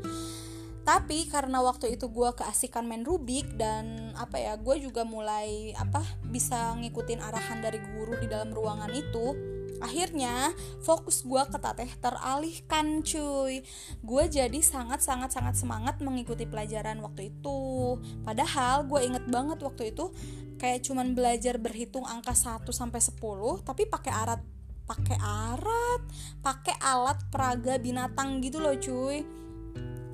Tapi 0.88 1.28
karena 1.28 1.60
waktu 1.60 2.00
itu 2.00 2.08
gue 2.08 2.32
keasikan 2.32 2.88
main 2.88 3.04
rubik 3.04 3.60
dan 3.60 4.16
apa 4.16 4.40
ya 4.40 4.56
gue 4.56 4.80
juga 4.80 5.04
mulai 5.04 5.76
apa 5.76 6.00
bisa 6.24 6.80
ngikutin 6.80 7.20
arahan 7.20 7.60
dari 7.60 7.84
guru 7.92 8.16
di 8.16 8.32
dalam 8.32 8.56
ruangan 8.56 8.88
itu 8.96 9.57
akhirnya 9.78 10.52
fokus 10.82 11.22
gue 11.22 11.44
ke 11.50 11.58
teteh 11.58 11.92
teralihkan 12.02 13.06
cuy. 13.06 13.62
Gue 14.02 14.24
jadi 14.30 14.60
sangat 14.62 15.06
sangat 15.06 15.34
sangat 15.34 15.56
semangat 15.58 16.02
mengikuti 16.02 16.50
pelajaran 16.50 17.02
waktu 17.02 17.34
itu. 17.34 17.98
Padahal 18.26 18.86
gue 18.90 19.00
inget 19.06 19.26
banget 19.30 19.60
waktu 19.62 19.94
itu 19.94 20.10
kayak 20.58 20.82
cuman 20.82 21.14
belajar 21.14 21.62
berhitung 21.62 22.04
angka 22.06 22.34
1 22.34 22.66
sampai 22.74 22.98
10 22.98 23.22
tapi 23.62 23.86
pakai 23.86 24.10
alat 24.10 24.42
pakai 24.90 25.18
arat 25.22 26.02
pakai 26.42 26.76
alat 26.82 27.20
peraga 27.30 27.78
binatang 27.78 28.42
gitu 28.42 28.58
loh 28.58 28.74
cuy. 28.74 29.22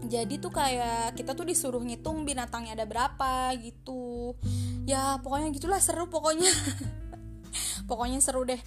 Jadi 0.03 0.35
tuh 0.35 0.51
kayak 0.51 1.15
kita 1.15 1.31
tuh 1.31 1.47
disuruh 1.47 1.79
ngitung 1.79 2.27
binatangnya 2.27 2.75
ada 2.75 2.83
berapa 2.83 3.55
gitu. 3.63 4.35
Ya 4.83 5.15
pokoknya 5.23 5.47
gitulah 5.55 5.79
seru 5.79 6.11
pokoknya. 6.11 6.51
Pokoknya 7.83 8.23
seru 8.23 8.47
deh 8.47 8.57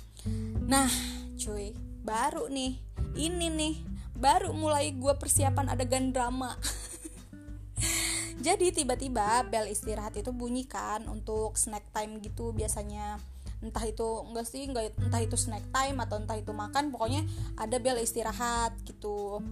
nah 0.66 0.90
cuy 1.38 1.73
baru 2.02 2.50
nih 2.50 2.78
ini 3.16 3.49
nih 3.49 3.75
baru 4.16 4.52
mulai 4.56 4.96
gue 4.96 5.12
persiapan 5.16 5.73
adegan 5.73 6.11
drama. 6.11 6.56
Jadi 8.46 8.73
tiba-tiba 8.73 9.44
bel 9.49 9.68
istirahat 9.68 10.16
itu 10.16 10.32
bunyi 10.32 10.64
kan 10.64 11.04
untuk 11.08 11.56
snack 11.56 11.88
time 11.92 12.20
gitu 12.25 12.52
biasanya 12.52 13.20
entah 13.66 13.82
itu 13.82 14.06
enggak 14.30 14.46
sih 14.46 14.62
enggak 14.64 14.94
entah 14.96 15.20
itu 15.20 15.35
snack 15.35 15.66
time 15.75 15.99
atau 15.99 16.23
entah 16.23 16.38
itu 16.38 16.54
makan 16.54 16.94
pokoknya 16.94 17.26
ada 17.58 17.76
bel 17.82 17.99
istirahat 17.99 18.78
gitu. 18.87 19.42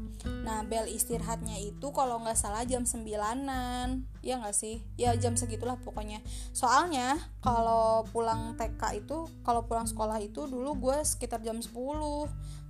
Nah 0.47 0.63
bel 0.63 0.87
istirahatnya 0.87 1.59
itu 1.59 1.91
kalau 1.91 2.23
nggak 2.23 2.39
salah 2.39 2.63
jam 2.63 2.87
sembilanan 2.87 4.07
ya 4.23 4.39
nggak 4.39 4.55
sih? 4.55 4.87
Ya 4.95 5.13
jam 5.19 5.35
segitulah 5.35 5.77
pokoknya. 5.83 6.23
Soalnya 6.55 7.19
kalau 7.43 8.07
pulang 8.15 8.55
TK 8.55 9.05
itu 9.05 9.27
kalau 9.43 9.67
pulang 9.67 9.91
sekolah 9.91 10.23
itu 10.23 10.47
dulu 10.47 10.79
gue 10.79 10.99
sekitar 11.03 11.43
jam 11.43 11.59
10 11.59 11.75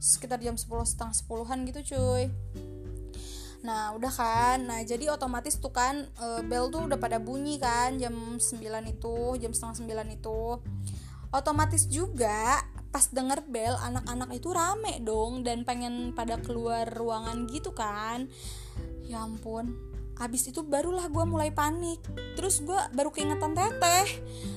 sekitar 0.00 0.40
jam 0.40 0.56
10 0.56 0.68
setengah 0.88 1.14
sepuluhan 1.14 1.68
gitu 1.68 1.94
cuy. 1.94 2.32
Nah 3.64 3.96
udah 3.96 4.12
kan? 4.12 4.58
Nah 4.68 4.84
jadi 4.84 5.08
otomatis 5.08 5.56
tuh 5.56 5.72
kan 5.72 6.04
e, 6.04 6.26
Bel 6.44 6.68
tuh 6.68 6.84
udah 6.84 7.00
pada 7.00 7.16
bunyi 7.16 7.56
kan 7.56 7.96
Jam 7.96 8.36
9 8.36 8.60
itu 8.92 9.16
Jam 9.40 9.52
setengah 9.56 10.04
9 10.04 10.20
itu 10.20 10.38
otomatis 11.34 11.90
juga 11.90 12.62
pas 12.94 13.10
denger 13.10 13.42
bel 13.50 13.74
anak-anak 13.74 14.38
itu 14.38 14.54
rame 14.54 15.02
dong 15.02 15.42
dan 15.42 15.66
pengen 15.66 16.14
pada 16.14 16.38
keluar 16.38 16.86
ruangan 16.86 17.50
gitu 17.50 17.74
kan. 17.74 18.30
Ya 19.02 19.26
ampun 19.26 19.94
abis 20.14 20.46
itu 20.46 20.62
barulah 20.62 21.10
gue 21.10 21.24
mulai 21.26 21.50
panik. 21.50 21.98
Terus 22.38 22.62
gue 22.62 22.78
baru 22.94 23.10
keingetan 23.10 23.58
teteh. 23.58 24.06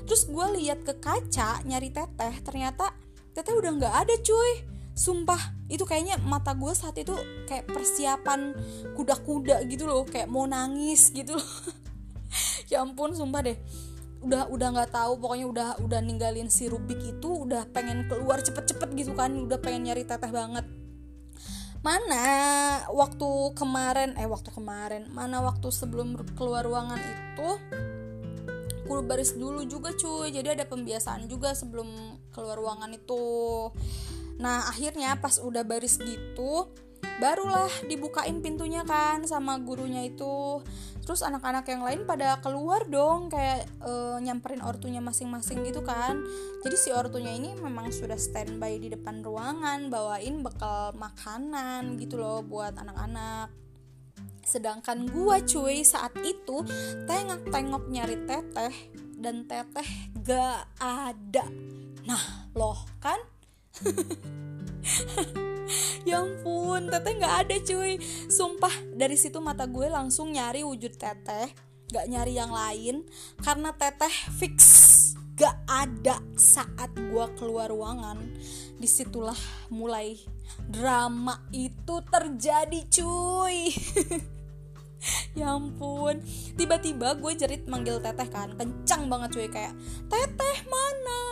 Terus 0.06 0.30
gue 0.30 0.46
lihat 0.62 0.86
ke 0.86 1.02
kaca 1.02 1.66
nyari 1.66 1.90
teteh 1.90 2.46
ternyata 2.46 2.94
teteh 3.34 3.58
udah 3.58 3.72
nggak 3.74 3.96
ada 4.06 4.16
cuy. 4.22 4.54
Sumpah 4.98 5.58
itu 5.70 5.86
kayaknya 5.86 6.22
mata 6.22 6.54
gue 6.54 6.74
saat 6.74 6.98
itu 6.98 7.14
kayak 7.50 7.70
persiapan 7.70 8.54
kuda-kuda 8.94 9.66
gitu 9.70 9.90
loh 9.90 10.06
kayak 10.06 10.30
mau 10.30 10.46
nangis 10.46 11.10
gitu 11.10 11.38
loh. 11.42 11.50
Ya 12.68 12.84
ampun 12.84 13.16
sumpah 13.16 13.48
deh 13.48 13.56
udah 14.18 14.50
udah 14.50 14.68
nggak 14.74 14.92
tahu 14.92 15.22
pokoknya 15.22 15.46
udah 15.46 15.70
udah 15.86 16.00
ninggalin 16.02 16.50
si 16.50 16.66
Rubik 16.66 16.98
itu 17.06 17.46
udah 17.46 17.70
pengen 17.70 18.10
keluar 18.10 18.42
cepet-cepet 18.42 18.90
gitu 18.98 19.14
kan 19.14 19.30
udah 19.34 19.62
pengen 19.62 19.92
nyari 19.92 20.04
teteh 20.08 20.32
banget. 20.34 20.66
Mana 21.86 22.26
waktu 22.90 23.30
kemarin 23.54 24.18
eh 24.18 24.26
waktu 24.26 24.50
kemarin 24.50 25.06
mana 25.14 25.46
waktu 25.46 25.70
sebelum 25.70 26.18
keluar 26.34 26.66
ruangan 26.66 26.98
itu 26.98 27.50
kudu 28.88 29.04
baris 29.04 29.36
dulu 29.36 29.68
juga 29.68 29.92
cuy 29.94 30.32
jadi 30.32 30.56
ada 30.56 30.66
pembiasaan 30.66 31.28
juga 31.28 31.54
sebelum 31.54 32.18
keluar 32.34 32.58
ruangan 32.58 32.90
itu. 32.98 33.70
Nah 34.42 34.66
akhirnya 34.66 35.22
pas 35.22 35.38
udah 35.38 35.62
baris 35.62 36.02
gitu 36.02 36.74
barulah 37.18 37.72
dibukain 37.90 38.40
pintunya 38.44 38.86
kan 38.86 39.26
sama 39.26 39.58
gurunya 39.62 40.06
itu. 40.06 40.62
Terus 41.08 41.24
anak-anak 41.24 41.64
yang 41.72 41.88
lain 41.88 42.02
pada 42.04 42.36
keluar 42.44 42.84
dong 42.84 43.32
kayak 43.32 43.64
e, 43.80 44.20
nyamperin 44.20 44.60
ortunya 44.60 45.00
masing-masing 45.00 45.64
gitu 45.64 45.80
kan. 45.82 46.20
Jadi 46.68 46.76
si 46.76 46.92
ortunya 46.92 47.32
ini 47.32 47.56
memang 47.56 47.96
sudah 47.96 48.20
standby 48.20 48.76
di 48.76 48.92
depan 48.92 49.24
ruangan 49.24 49.88
bawain 49.88 50.44
bekal 50.44 50.92
makanan 51.00 51.96
gitu 51.96 52.20
loh 52.20 52.44
buat 52.44 52.76
anak-anak. 52.76 53.56
Sedangkan 54.44 55.08
gua 55.08 55.40
cuy 55.44 55.84
saat 55.88 56.12
itu 56.24 56.64
tengok-tengok 57.08 57.84
nyari 57.88 58.18
teteh 58.28 58.76
dan 59.16 59.48
teteh 59.48 59.88
gak 60.24 60.68
ada. 60.80 61.48
Nah 62.04 62.52
loh 62.52 62.84
kan 63.00 63.18
ya 66.08 66.24
ampun 66.24 66.88
teteh 66.88 67.14
nggak 67.20 67.36
ada 67.46 67.56
cuy. 67.62 68.00
Sumpah 68.32 68.72
dari 68.96 69.20
situ 69.20 69.44
mata 69.44 69.68
gue 69.68 69.92
langsung 69.92 70.34
nyari 70.34 70.64
wujud 70.64 70.96
teteh 70.96 71.52
nggak 71.88 72.06
nyari 72.12 72.34
yang 72.36 72.52
lain 72.52 73.04
karena 73.42 73.72
teteh 73.76 74.14
fix. 74.36 74.60
Gak 75.38 75.54
ada 75.70 76.18
saat 76.34 76.98
gue 76.98 77.26
keluar 77.38 77.70
ruangan 77.70 78.18
di 78.82 78.90
situlah 78.90 79.38
mulai 79.70 80.18
drama 80.66 81.46
itu 81.54 82.02
terjadi 82.10 82.82
cuy. 82.90 83.70
Ya 85.38 85.54
ampun. 85.54 86.26
Tiba-tiba 86.58 87.14
gue 87.22 87.38
jerit 87.38 87.70
manggil 87.70 88.02
teteh 88.02 88.26
kan 88.34 88.58
kencang 88.58 89.06
banget 89.06 89.30
cuy. 89.38 89.46
Kayak 89.46 89.78
teteh 90.10 90.58
mana 90.66 91.27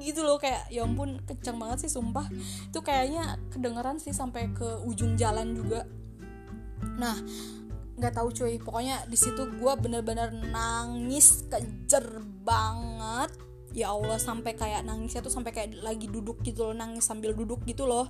gitu 0.00 0.24
loh 0.24 0.40
kayak 0.40 0.72
ya 0.72 0.82
ampun 0.82 1.20
kencang 1.28 1.56
banget 1.60 1.86
sih 1.86 1.92
sumpah. 1.92 2.26
Itu 2.72 2.80
kayaknya 2.80 3.38
kedengeran 3.52 4.00
sih 4.00 4.16
sampai 4.16 4.50
ke 4.50 4.84
ujung 4.88 5.14
jalan 5.14 5.52
juga. 5.54 5.84
Nah 6.98 7.16
nggak 8.00 8.16
tahu 8.16 8.32
cuy 8.32 8.56
pokoknya 8.56 9.04
di 9.04 9.18
situ 9.20 9.44
gue 9.60 9.72
bener-bener 9.76 10.32
nangis 10.32 11.44
kejer 11.52 12.24
banget. 12.44 13.30
Ya 13.70 13.94
Allah 13.94 14.18
sampai 14.18 14.58
kayak 14.58 14.82
nangisnya 14.82 15.22
tuh 15.22 15.30
sampai 15.30 15.54
kayak 15.54 15.78
lagi 15.84 16.10
duduk 16.10 16.42
gitu 16.42 16.66
loh 16.66 16.74
nangis 16.74 17.06
sambil 17.06 17.36
duduk 17.36 17.62
gitu 17.68 17.86
loh. 17.86 18.08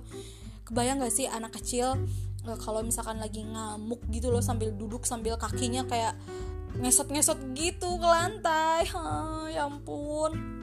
Kebayang 0.65 1.03
gak 1.03 1.13
sih 1.13 1.27
anak 1.27 1.59
kecil 1.59 1.99
eh, 2.47 2.57
kalau 2.57 2.81
misalkan 2.81 3.19
lagi 3.19 3.43
ngamuk 3.43 4.01
gitu 4.09 4.31
loh 4.31 4.41
sambil 4.41 4.71
duduk 4.73 5.03
sambil 5.03 5.35
kakinya 5.35 5.85
kayak 5.85 6.15
ngesot-ngesot 6.79 7.37
gitu 7.53 7.99
ke 7.99 8.07
lantai? 8.07 8.87
Ha, 8.87 9.03
ya 9.55 9.67
ampun 9.67 10.60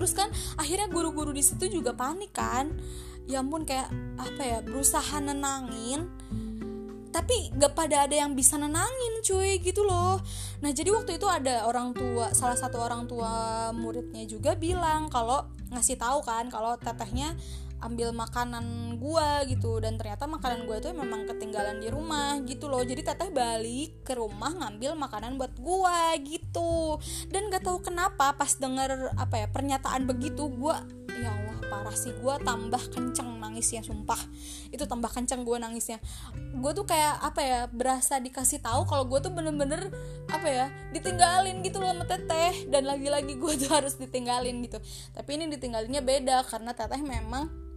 terus 0.00 0.16
kan 0.16 0.32
akhirnya 0.56 0.88
guru-guru 0.88 1.36
di 1.36 1.44
situ 1.44 1.68
juga 1.68 1.92
panik 1.92 2.32
kan. 2.32 2.72
Ya 3.28 3.44
ampun 3.44 3.68
kayak 3.68 3.92
apa 4.16 4.42
ya 4.42 4.58
berusaha 4.64 5.20
nenangin. 5.20 6.08
Tapi 7.12 7.52
gak 7.58 7.76
pada 7.76 8.08
ada 8.08 8.16
yang 8.16 8.32
bisa 8.32 8.56
nenangin 8.56 9.20
cuy 9.20 9.60
gitu 9.60 9.84
loh. 9.84 10.16
Nah 10.64 10.70
jadi 10.72 10.88
waktu 10.96 11.20
itu 11.20 11.28
ada 11.28 11.68
orang 11.68 11.92
tua 11.92 12.32
salah 12.32 12.56
satu 12.56 12.80
orang 12.80 13.04
tua 13.04 13.68
muridnya 13.76 14.24
juga 14.24 14.56
bilang 14.56 15.12
kalau 15.12 15.44
ngasih 15.68 16.00
tahu 16.00 16.24
kan 16.24 16.48
kalau 16.48 16.80
tetehnya 16.80 17.36
ambil 17.80 18.12
makanan 18.14 18.96
gua 19.00 19.44
gitu. 19.48 19.80
Dan 19.80 19.96
ternyata 19.96 20.28
makanan 20.28 20.64
gua 20.68 20.78
itu 20.78 20.92
memang 20.92 21.26
ketinggalan 21.26 21.80
di 21.80 21.88
rumah 21.88 22.40
gitu 22.44 22.68
loh. 22.68 22.84
Jadi 22.84 23.02
teteh 23.04 23.28
balik 23.32 24.04
ke 24.04 24.16
rumah 24.16 24.52
ngambil 24.54 24.96
makanan 24.96 25.36
buat 25.40 25.56
gua 25.58 26.14
gitu. 26.20 27.00
Dan 27.28 27.52
gak 27.52 27.64
tahu 27.64 27.80
kenapa 27.80 28.32
pas 28.36 28.52
denger 28.56 29.16
apa 29.16 29.44
ya 29.44 29.46
pernyataan 29.48 30.04
begitu 30.06 30.48
gua 30.48 30.84
ya 31.20 31.30
Allah 31.36 31.60
parah 31.70 31.94
sih 31.94 32.10
gue 32.10 32.34
tambah 32.42 32.82
kenceng 32.90 33.38
nangisnya 33.38 33.84
sumpah. 33.84 34.18
Itu 34.74 34.90
tambah 34.90 35.12
kenceng 35.12 35.46
gue 35.46 35.56
nangisnya. 35.60 36.02
Gue 36.56 36.72
tuh 36.74 36.82
kayak 36.88 37.22
apa 37.22 37.40
ya 37.40 37.60
berasa 37.70 38.18
dikasih 38.18 38.58
tahu 38.58 38.88
kalau 38.88 39.06
gue 39.06 39.22
tuh 39.22 39.30
bener-bener 39.30 39.92
apa 40.26 40.48
ya 40.50 40.66
ditinggalin 40.90 41.62
gitu 41.62 41.78
loh 41.78 41.94
sama 41.94 42.04
teteh. 42.10 42.66
Dan 42.66 42.90
lagi-lagi 42.90 43.38
gue 43.38 43.52
tuh 43.54 43.70
harus 43.70 43.94
ditinggalin 44.00 44.58
gitu. 44.66 44.82
Tapi 45.14 45.30
ini 45.38 45.46
ditinggalinnya 45.52 46.02
beda 46.02 46.42
karena 46.48 46.74
teteh 46.74 46.98
memang 47.04 47.69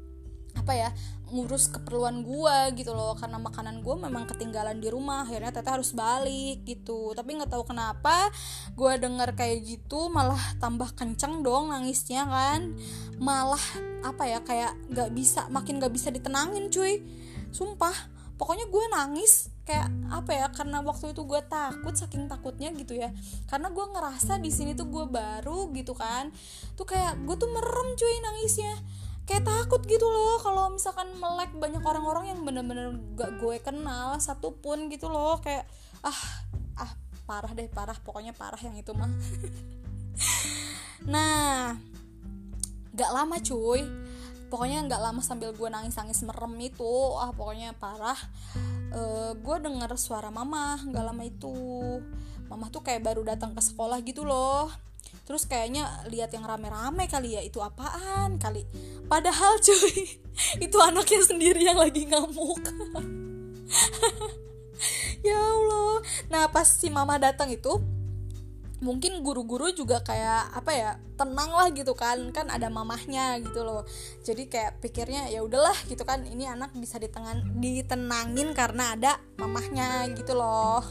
apa 0.64 0.74
ya 0.80 0.90
ngurus 1.34 1.74
keperluan 1.74 2.24
gue 2.24 2.58
gitu 2.80 2.96
loh. 2.96 3.18
Karena 3.20 3.42
makanan 3.42 3.82
gue 3.82 3.96
memang 3.98 4.24
ketinggalan 4.30 4.80
di 4.80 4.88
rumah 4.88 5.28
akhirnya 5.28 5.52
teteh 5.52 5.74
harus 5.74 5.92
balik 5.92 6.64
gitu. 6.64 7.12
Tapi 7.12 7.36
nggak 7.36 7.52
tahu 7.52 7.68
kenapa 7.68 8.32
gue 8.78 8.92
denger 9.02 9.36
kayak 9.36 9.66
gitu 9.68 10.08
malah 10.08 10.40
tambah 10.62 10.94
kenceng 10.96 11.42
dong 11.44 11.76
nangisnya 11.76 12.24
kan. 12.30 12.72
Malah 13.18 13.62
apa 14.06 14.24
ya 14.24 14.40
kayak 14.46 14.78
nggak 14.94 15.10
bisa 15.12 15.50
makin 15.52 15.82
nggak 15.82 15.92
bisa 15.92 16.14
ditenangin 16.14 16.72
cuy. 16.72 17.04
Sumpah 17.52 17.94
pokoknya 18.38 18.70
gue 18.70 18.86
nangis 18.94 19.50
kayak 19.64 19.88
apa 20.12 20.32
ya 20.36 20.48
karena 20.52 20.84
waktu 20.84 21.16
itu 21.16 21.24
gue 21.24 21.40
takut 21.50 21.98
saking 21.98 22.30
takutnya 22.30 22.70
gitu 22.78 22.94
ya. 22.94 23.10
Karena 23.50 23.74
gue 23.74 23.86
ngerasa 23.90 24.38
di 24.38 24.54
sini 24.54 24.78
tuh 24.78 24.86
gue 24.86 25.10
baru 25.10 25.74
gitu 25.74 25.98
kan. 25.98 26.30
Tuh 26.78 26.86
kayak 26.86 27.26
gue 27.26 27.36
tuh 27.42 27.50
merem 27.50 27.90
cuy 27.98 28.16
nangisnya 28.22 28.76
kayak 29.24 29.48
takut 29.48 29.82
gitu 29.88 30.04
loh 30.04 30.36
kalau 30.44 30.76
misalkan 30.76 31.08
melek 31.16 31.56
banyak 31.56 31.80
orang-orang 31.80 32.36
yang 32.36 32.40
bener-bener 32.44 32.92
gak 33.16 33.40
gue 33.40 33.56
kenal 33.64 34.20
satupun 34.20 34.92
gitu 34.92 35.08
loh. 35.08 35.40
Kayak 35.40 35.64
ah 36.04 36.20
ah 36.76 36.92
parah 37.24 37.52
deh 37.56 37.72
parah 37.72 37.96
pokoknya 37.96 38.36
parah 38.36 38.60
yang 38.60 38.76
itu 38.76 38.92
mah. 38.96 39.10
Nah 41.04 41.76
gak 42.96 43.12
lama 43.12 43.36
cuy. 43.40 43.84
Pokoknya 44.48 44.86
gak 44.86 45.02
lama 45.02 45.20
sambil 45.20 45.52
gue 45.52 45.68
nangis-nangis 45.68 46.24
merem 46.24 46.54
itu 46.62 46.94
ah 47.20 47.32
pokoknya 47.36 47.76
parah. 47.76 48.16
Uh, 48.94 49.34
gue 49.34 49.56
denger 49.58 49.90
suara 50.00 50.32
mama 50.32 50.80
gak 50.88 51.04
lama 51.04 51.24
itu. 51.28 51.56
Mama 52.48 52.72
tuh 52.72 52.86
kayak 52.86 53.04
baru 53.04 53.24
datang 53.26 53.52
ke 53.52 53.62
sekolah 53.64 54.00
gitu 54.06 54.24
loh 54.24 54.93
terus 55.24 55.48
kayaknya 55.48 55.88
lihat 56.12 56.36
yang 56.36 56.44
rame-rame 56.44 57.08
kali 57.08 57.40
ya 57.40 57.42
itu 57.44 57.64
apaan 57.64 58.36
kali. 58.40 58.68
Padahal 59.08 59.60
cuy 59.60 60.20
itu 60.66 60.78
anaknya 60.80 61.22
sendiri 61.24 61.62
yang 61.64 61.80
lagi 61.80 62.08
ngamuk. 62.08 62.64
Ya 65.24 65.40
Allah. 65.40 66.04
Nah 66.28 66.52
pas 66.52 66.68
si 66.68 66.92
mama 66.92 67.16
datang 67.16 67.48
itu 67.48 67.80
mungkin 68.84 69.24
guru-guru 69.24 69.72
juga 69.72 70.04
kayak 70.04 70.52
apa 70.52 70.72
ya 70.76 70.90
tenang 71.16 71.56
lah 71.56 71.72
gitu 71.72 71.96
kan. 71.96 72.20
Kan 72.36 72.52
ada 72.52 72.68
mamahnya 72.68 73.40
gitu 73.40 73.64
loh. 73.64 73.88
Jadi 74.28 74.52
kayak 74.52 74.84
pikirnya 74.84 75.32
ya 75.32 75.40
udahlah 75.40 75.76
gitu 75.88 76.04
kan. 76.04 76.28
Ini 76.28 76.60
anak 76.60 76.76
bisa 76.76 77.00
ditengan 77.00 77.56
ditenangin 77.64 78.52
karena 78.52 79.00
ada 79.00 79.24
mamahnya 79.40 80.12
gitu 80.12 80.36
loh. 80.36 80.84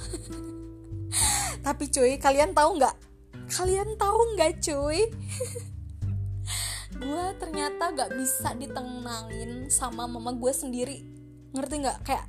Tapi 1.67 1.93
cuy 1.93 2.17
kalian 2.17 2.57
tahu 2.57 2.81
nggak 2.81 3.12
kalian 3.53 4.01
tahu 4.01 4.21
nggak 4.33 4.65
cuy? 4.65 5.05
Gue 7.03 7.25
ternyata 7.37 7.93
gak 7.93 8.17
bisa 8.17 8.57
ditenangin 8.57 9.69
sama 9.69 10.09
mama 10.09 10.33
gue 10.33 10.53
sendiri. 10.55 11.05
Ngerti 11.53 11.75
nggak? 11.85 11.99
Kayak 12.05 12.25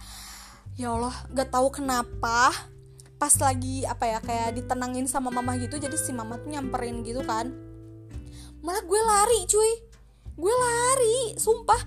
ya 0.75 0.91
Allah 0.97 1.15
gak 1.31 1.53
tahu 1.53 1.69
kenapa 1.69 2.51
pas 3.21 3.33
lagi 3.39 3.87
apa 3.87 4.03
ya 4.09 4.19
kayak 4.19 4.57
ditenangin 4.57 5.05
sama 5.07 5.29
mama 5.29 5.55
gitu 5.55 5.77
jadi 5.77 5.93
si 5.95 6.11
mama 6.11 6.41
tuh 6.41 6.51
nyamperin 6.51 7.05
gitu 7.07 7.23
kan. 7.23 7.53
Malah 8.59 8.83
gue 8.83 9.01
lari 9.03 9.39
cuy. 9.47 9.71
Gue 10.35 10.51
lari 10.51 11.37
sumpah. 11.39 11.79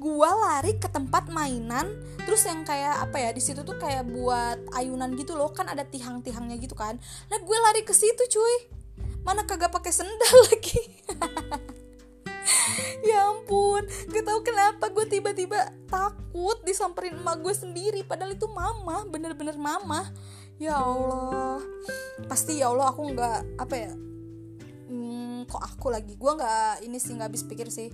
Gue 0.00 0.30
lari 0.32 0.80
ke 0.80 0.88
tempat 0.88 1.28
mainan 1.28 1.86
terus 2.24 2.46
yang 2.48 2.64
kayak 2.64 3.04
apa 3.04 3.20
ya 3.20 3.30
di 3.36 3.42
situ 3.42 3.60
tuh 3.66 3.76
kayak 3.76 4.08
buat 4.08 4.64
ayunan 4.74 5.12
gitu 5.14 5.36
loh. 5.36 5.52
Kan 5.52 5.68
ada 5.68 5.84
tiang-tiangnya 5.84 6.56
gitu 6.56 6.72
kan. 6.72 6.96
Nah 7.28 7.38
gue 7.38 7.58
lari 7.68 7.84
ke 7.84 7.92
situ 7.92 8.24
cuy 8.32 8.79
mana 9.24 9.44
kagak 9.44 9.72
pakai 9.72 9.92
sendal 9.92 10.36
lagi? 10.50 10.80
Ya 13.00 13.32
ampun 13.32 13.88
gak 14.12 14.24
tau 14.28 14.40
kenapa 14.44 14.92
gue 14.92 15.06
tiba-tiba 15.08 15.72
takut 15.88 16.60
disamperin 16.68 17.16
emak 17.16 17.40
gue 17.40 17.54
sendiri. 17.56 18.00
Padahal 18.04 18.36
itu 18.36 18.44
mama 18.50 19.08
bener-bener 19.08 19.56
mama. 19.56 20.04
Ya 20.60 20.76
Allah. 20.76 21.64
Pasti 22.28 22.60
ya 22.60 22.68
Allah 22.68 22.92
aku 22.92 23.02
nggak 23.16 23.56
apa 23.56 23.74
ya 23.74 23.92
hmm, 24.90 25.48
kok 25.48 25.62
aku 25.64 25.88
lagi? 25.88 26.18
Gue 26.20 26.36
nggak 26.36 26.84
ini 26.84 26.98
sih 27.00 27.16
nggak 27.16 27.32
habis 27.32 27.44
pikir 27.48 27.72
sih. 27.72 27.88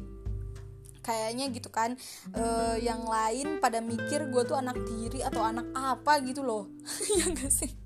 Kayaknya 1.07 1.55
gitu 1.55 1.71
kan 1.71 1.95
uh, 2.35 2.75
yang 2.83 3.07
lain 3.07 3.63
pada 3.63 3.79
mikir 3.79 4.27
gue 4.27 4.43
tuh 4.43 4.59
anak 4.59 4.75
tiri 4.83 5.23
atau 5.23 5.47
anak 5.47 5.71
apa 5.71 6.19
gitu 6.27 6.43
loh. 6.43 6.67
Ya 7.23 7.31
gak 7.31 7.55
sih 7.55 7.86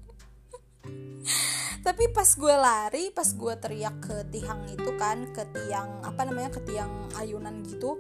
tapi 1.87 2.13
pas 2.13 2.29
gue 2.29 2.55
lari 2.55 3.05
pas 3.13 3.27
gue 3.27 3.55
teriak 3.57 3.97
ke 4.05 4.17
tiang 4.33 4.69
itu 4.69 4.91
kan 5.01 5.29
ke 5.33 5.49
tiang 5.53 6.05
apa 6.05 6.29
namanya 6.29 6.53
ke 6.53 6.61
tiang 6.69 7.09
ayunan 7.17 7.65
gitu 7.65 7.97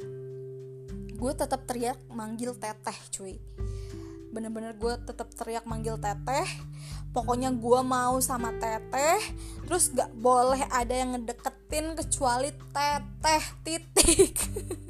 gue 1.21 1.33
tetap 1.37 1.69
teriak 1.69 2.01
manggil 2.09 2.57
teteh 2.57 2.97
cuy. 3.12 3.37
Bener-bener 4.33 4.73
gue 4.73 4.97
tetap 5.05 5.29
teriak 5.37 5.69
manggil 5.69 6.01
teteh. 6.01 6.49
Pokoknya 7.12 7.53
gue 7.53 7.81
mau 7.85 8.16
sama 8.25 8.57
teteh 8.57 9.21
terus 9.69 9.93
gak 9.93 10.09
boleh 10.16 10.64
ada 10.73 10.95
yang 10.97 11.12
ngedeketin 11.12 11.93
kecuali 11.93 12.51
teteh 12.73 13.45
titik. 13.62 14.35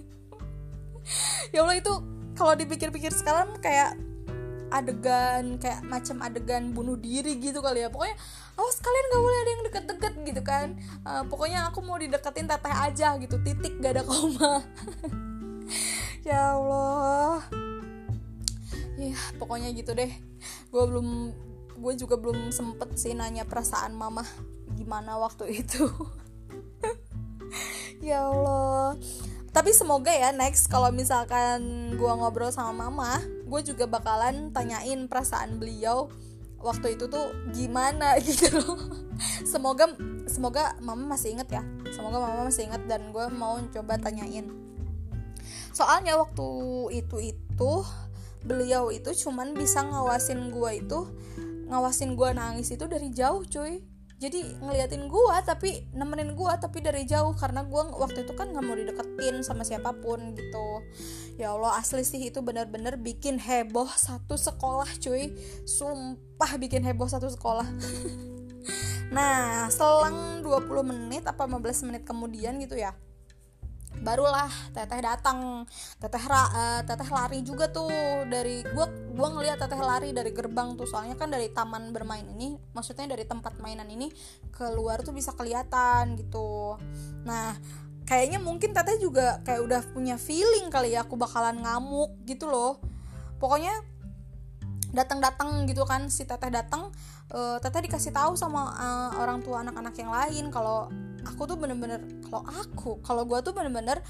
Ya 1.51 1.67
Allah 1.67 1.83
itu 1.83 1.91
kalau 2.39 2.55
dipikir-pikir 2.55 3.11
sekarang 3.11 3.59
kayak 3.59 3.99
adegan 4.71 5.59
kayak 5.59 5.83
macam 5.85 6.23
adegan 6.23 6.71
bunuh 6.71 6.97
diri 6.97 7.37
gitu 7.43 7.59
kali 7.61 7.83
ya. 7.85 7.91
Pokoknya 7.91 8.17
awas 8.57 8.79
kalian 8.79 9.07
gak 9.11 9.23
boleh 9.23 9.39
ada 9.39 9.51
yang 9.51 9.65
deket-deket 9.67 10.15
gitu 10.27 10.43
kan. 10.47 10.67
Uh, 11.03 11.23
pokoknya 11.27 11.69
aku 11.69 11.83
mau 11.83 11.99
dideketin 11.99 12.47
teteh 12.47 12.75
aja 12.75 13.19
gitu 13.19 13.37
titik 13.43 13.79
gak 13.83 13.99
ada 13.99 14.03
koma. 14.07 14.63
Ya 16.21 16.53
Allah. 16.53 17.41
Ya 19.01 19.17
pokoknya 19.41 19.73
gitu 19.73 19.97
deh. 19.97 20.13
Gue 20.69 20.85
belum 20.85 21.33
gue 21.81 21.93
juga 21.97 22.21
belum 22.21 22.53
sempet 22.53 22.93
sih 23.01 23.17
nanya 23.17 23.49
perasaan 23.49 23.97
mama 23.97 24.27
gimana 24.77 25.17
waktu 25.17 25.65
itu. 25.65 25.89
Ya 28.01 28.25
Allah. 28.29 28.97
Tapi 29.51 29.77
semoga 29.77 30.09
ya 30.09 30.33
next 30.33 30.73
kalau 30.73 30.89
misalkan 30.89 31.93
gue 31.99 32.13
ngobrol 32.17 32.49
sama 32.49 32.89
mama 32.89 33.21
gue 33.51 33.61
juga 33.67 33.91
bakalan 33.91 34.55
tanyain 34.55 35.11
perasaan 35.11 35.59
beliau 35.59 36.07
waktu 36.63 36.95
itu 36.95 37.11
tuh 37.11 37.35
gimana 37.51 38.15
gitu 38.23 38.63
loh. 38.63 38.79
Semoga 39.43 39.91
semoga 40.31 40.79
mama 40.79 41.19
masih 41.19 41.35
inget 41.35 41.51
ya. 41.51 41.63
Semoga 41.91 42.23
mama 42.23 42.47
masih 42.47 42.71
inget 42.71 42.87
dan 42.87 43.11
gue 43.11 43.27
mau 43.35 43.59
coba 43.75 43.99
tanyain. 43.99 44.47
Soalnya 45.75 46.15
waktu 46.15 46.47
itu 46.95 47.35
itu 47.35 47.73
beliau 48.47 48.89
itu 48.89 49.11
cuman 49.27 49.53
bisa 49.53 49.85
ngawasin 49.85 50.49
gue 50.49 50.71
itu 50.81 51.01
ngawasin 51.69 52.17
gue 52.17 52.31
nangis 52.33 52.73
itu 52.73 52.89
dari 52.89 53.13
jauh 53.13 53.45
cuy 53.45 53.85
jadi 54.21 54.61
ngeliatin 54.61 55.09
gue 55.09 55.37
tapi 55.49 55.89
nemenin 55.97 56.37
gue 56.37 56.53
tapi 56.61 56.85
dari 56.85 57.09
jauh 57.09 57.33
karena 57.33 57.65
gue 57.65 57.83
waktu 57.97 58.29
itu 58.29 58.37
kan 58.37 58.53
nggak 58.53 58.65
mau 58.69 58.77
dideketin 58.77 59.41
sama 59.41 59.65
siapa 59.65 59.97
pun 59.97 60.37
gitu. 60.37 60.69
Ya 61.41 61.57
allah 61.57 61.81
asli 61.81 62.05
sih 62.05 62.29
itu 62.29 62.45
bener-bener 62.45 63.01
bikin 63.01 63.41
heboh 63.41 63.89
satu 63.89 64.37
sekolah 64.37 64.93
cuy. 65.01 65.33
Sumpah 65.65 66.61
bikin 66.61 66.85
heboh 66.85 67.09
satu 67.09 67.33
sekolah. 67.33 67.65
Nah 69.11 69.67
selang 69.75 70.39
20 70.47 70.71
menit 70.87 71.27
apa 71.27 71.43
15 71.43 71.91
menit 71.91 72.07
kemudian 72.07 72.63
gitu 72.63 72.79
ya 72.79 72.95
barulah 73.99 74.49
teteh 74.71 75.03
datang. 75.03 75.67
Teteh 75.99 76.25
ra, 76.31 76.43
uh, 76.47 76.81
teteh 76.87 77.11
lari 77.11 77.43
juga 77.43 77.69
tuh 77.69 77.91
dari 78.31 78.63
gua 78.71 78.87
gua 79.11 79.29
ngeliat 79.35 79.59
teteh 79.59 79.81
lari 79.81 80.15
dari 80.15 80.31
gerbang 80.31 80.79
tuh. 80.79 80.87
Soalnya 80.87 81.19
kan 81.19 81.29
dari 81.29 81.51
taman 81.51 81.91
bermain 81.91 82.25
ini 82.25 82.55
maksudnya 82.71 83.11
dari 83.11 83.27
tempat 83.27 83.59
mainan 83.59 83.91
ini 83.91 84.09
keluar 84.55 85.03
tuh 85.03 85.13
bisa 85.13 85.35
kelihatan 85.35 86.17
gitu. 86.17 86.79
Nah 87.27 87.59
kayaknya 88.07 88.43
mungkin 88.43 88.75
teteh 88.75 88.99
juga 88.99 89.39
kayak 89.43 89.61
udah 89.67 89.81
punya 89.95 90.17
feeling 90.19 90.71
kali 90.73 90.95
ya 90.95 91.03
aku 91.03 91.19
bakalan 91.19 91.59
ngamuk 91.61 92.15
gitu 92.25 92.49
loh. 92.49 92.81
Pokoknya 93.43 93.75
datang-datang 94.91 95.71
gitu 95.71 95.87
kan 95.87 96.11
si 96.11 96.27
teteh 96.27 96.51
datang 96.51 96.91
uh, 97.31 97.57
teteh 97.63 97.87
dikasih 97.87 98.11
tahu 98.11 98.35
sama 98.35 98.75
uh, 98.75 99.11
orang 99.23 99.39
tua 99.39 99.63
anak-anak 99.63 99.95
yang 99.95 100.11
lain 100.11 100.45
kalau 100.51 100.91
aku 101.27 101.49
tuh 101.49 101.57
bener-bener 101.61 102.01
kalau 102.27 102.45
aku 102.47 102.91
kalau 103.05 103.23
gue 103.29 103.39
tuh 103.43 103.53
bener-bener 103.53 104.01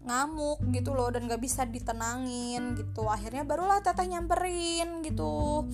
ngamuk 0.00 0.64
gitu 0.72 0.96
loh 0.96 1.12
dan 1.12 1.28
gak 1.28 1.40
bisa 1.40 1.68
ditenangin 1.68 2.76
gitu. 2.76 3.04
Akhirnya 3.04 3.44
barulah 3.44 3.84
teteh 3.84 4.08
nyamperin 4.08 5.04
gitu. 5.04 5.68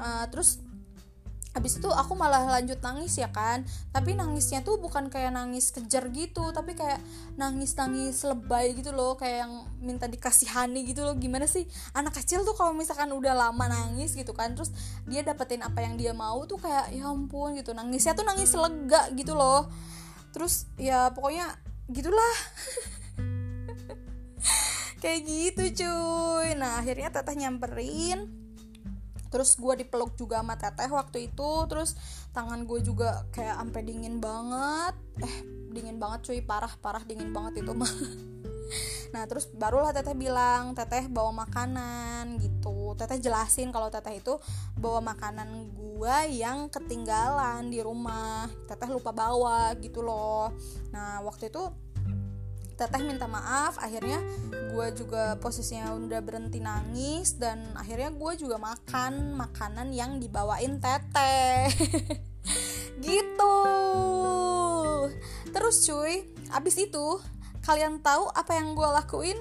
Uh, 0.00 0.24
terus 0.32 0.60
habis 1.56 1.80
itu 1.80 1.88
aku 1.88 2.12
malah 2.12 2.44
lanjut 2.60 2.80
nangis 2.80 3.16
ya 3.20 3.28
kan. 3.28 3.64
Tapi 3.92 4.16
nangisnya 4.16 4.64
tuh 4.64 4.80
bukan 4.80 5.12
kayak 5.12 5.32
nangis 5.32 5.72
kejar 5.72 6.08
gitu 6.12 6.52
tapi 6.52 6.72
kayak 6.72 7.00
nangis 7.36 7.76
nangis 7.76 8.20
lebay 8.24 8.76
gitu 8.76 8.92
loh 8.92 9.16
kayak 9.16 9.48
yang 9.48 9.52
minta 9.80 10.08
dikasihani 10.08 10.84
gitu 10.88 11.04
loh. 11.04 11.16
Gimana 11.16 11.44
sih? 11.44 11.68
Anak 11.92 12.16
kecil 12.16 12.48
tuh 12.48 12.56
kalau 12.56 12.72
misalkan 12.72 13.12
udah 13.12 13.36
lama 13.36 13.64
nangis 13.68 14.16
gitu 14.16 14.32
kan 14.32 14.56
terus 14.56 14.72
dia 15.04 15.20
dapetin 15.20 15.60
apa 15.60 15.84
yang 15.84 16.00
dia 16.00 16.16
mau 16.16 16.44
tuh 16.48 16.60
kayak 16.60 16.96
ya 16.96 17.12
ampun 17.12 17.56
gitu. 17.60 17.76
Nangisnya 17.76 18.16
tuh 18.16 18.24
nangis 18.24 18.56
lega 18.56 19.12
gitu 19.12 19.36
loh 19.36 19.68
terus 20.36 20.68
ya 20.76 21.08
pokoknya 21.16 21.56
gitulah. 21.88 22.36
Kayak 25.02 25.20
gitu 25.24 25.62
cuy. 25.80 26.52
Nah 26.60 26.84
akhirnya 26.84 27.08
teteh 27.08 27.40
nyamperin. 27.40 28.28
Terus 29.32 29.56
gue 29.56 29.80
dipeluk 29.80 30.12
juga 30.20 30.44
sama 30.44 30.60
teteh 30.60 30.92
waktu 30.92 31.32
itu. 31.32 31.50
Terus 31.72 31.96
tangan 32.36 32.68
gue 32.68 32.84
juga 32.84 33.24
kayak 33.32 33.56
ampe 33.56 33.80
dingin 33.80 34.20
banget. 34.20 34.92
Eh 35.24 35.36
dingin 35.72 35.96
banget 35.96 36.28
cuy. 36.28 36.40
Parah 36.44 36.72
parah 36.84 37.04
dingin 37.08 37.32
banget 37.32 37.64
itu 37.64 37.72
mah 37.72 37.88
nah 39.14 39.24
terus 39.24 39.46
barulah 39.50 39.94
teteh 39.94 40.12
bilang 40.12 40.74
teteh 40.74 41.06
bawa 41.08 41.46
makanan 41.46 42.38
gitu. 42.42 42.94
Teteh 42.96 43.20
jelasin 43.20 43.70
kalau 43.70 43.92
teteh 43.92 44.18
itu 44.20 44.34
bawa 44.76 45.00
makanan 45.02 45.72
gua 45.74 46.24
yang 46.26 46.68
ketinggalan 46.68 47.68
di 47.68 47.80
rumah. 47.80 48.50
Teteh 48.66 48.88
lupa 48.90 49.14
bawa 49.14 49.74
gitu 49.78 50.02
loh. 50.02 50.52
Nah 50.90 51.22
waktu 51.22 51.48
itu 51.48 51.86
teteh 52.76 53.00
minta 53.00 53.24
maaf 53.24 53.80
akhirnya 53.80 54.20
gue 54.52 54.86
juga 54.92 55.40
posisinya 55.40 55.96
udah 55.96 56.20
berhenti 56.20 56.60
nangis 56.60 57.40
dan 57.40 57.72
akhirnya 57.72 58.12
gue 58.12 58.32
juga 58.36 58.60
makan 58.60 59.32
makanan 59.32 59.96
yang 59.96 60.20
dibawain 60.20 60.76
teteh. 60.76 61.72
Gitu. 62.96 63.56
Terus 65.52 65.76
cuy 65.88 66.14
abis 66.52 66.76
itu 66.78 67.06
kalian 67.66 67.98
tahu 67.98 68.30
apa 68.30 68.54
yang 68.54 68.78
gue 68.78 68.88
lakuin? 68.88 69.38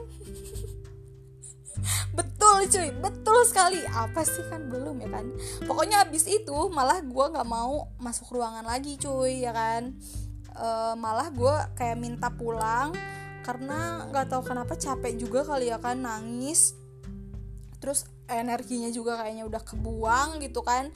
Betul 2.17 2.65
cuy. 2.65 2.89
Betul 2.97 3.39
sekali. 3.45 3.79
Apa 3.85 4.25
sih? 4.25 4.41
Kan 4.49 4.73
belum 4.73 4.97
ya 5.05 5.09
kan? 5.13 5.29
Pokoknya 5.69 6.09
abis 6.09 6.25
itu 6.25 6.57
malah 6.73 7.05
gue 7.05 7.25
nggak 7.29 7.45
mau 7.45 7.93
masuk 8.01 8.33
ruangan 8.33 8.65
lagi 8.65 8.97
cuy 8.97 9.45
ya 9.45 9.53
kan? 9.53 9.93
E, 10.49 10.67
malah 10.97 11.29
gue 11.29 11.55
kayak 11.77 12.01
minta 12.01 12.33
pulang 12.33 12.97
karena 13.45 14.09
nggak 14.09 14.33
tahu 14.33 14.41
kenapa 14.41 14.73
capek 14.73 15.13
juga 15.21 15.45
kali 15.45 15.69
ya 15.69 15.77
kan? 15.77 16.01
Nangis. 16.01 16.73
Terus 17.77 18.09
energinya 18.25 18.89
juga 18.89 19.21
kayaknya 19.21 19.45
udah 19.45 19.61
kebuang 19.61 20.41
gitu 20.41 20.65
kan 20.65 20.89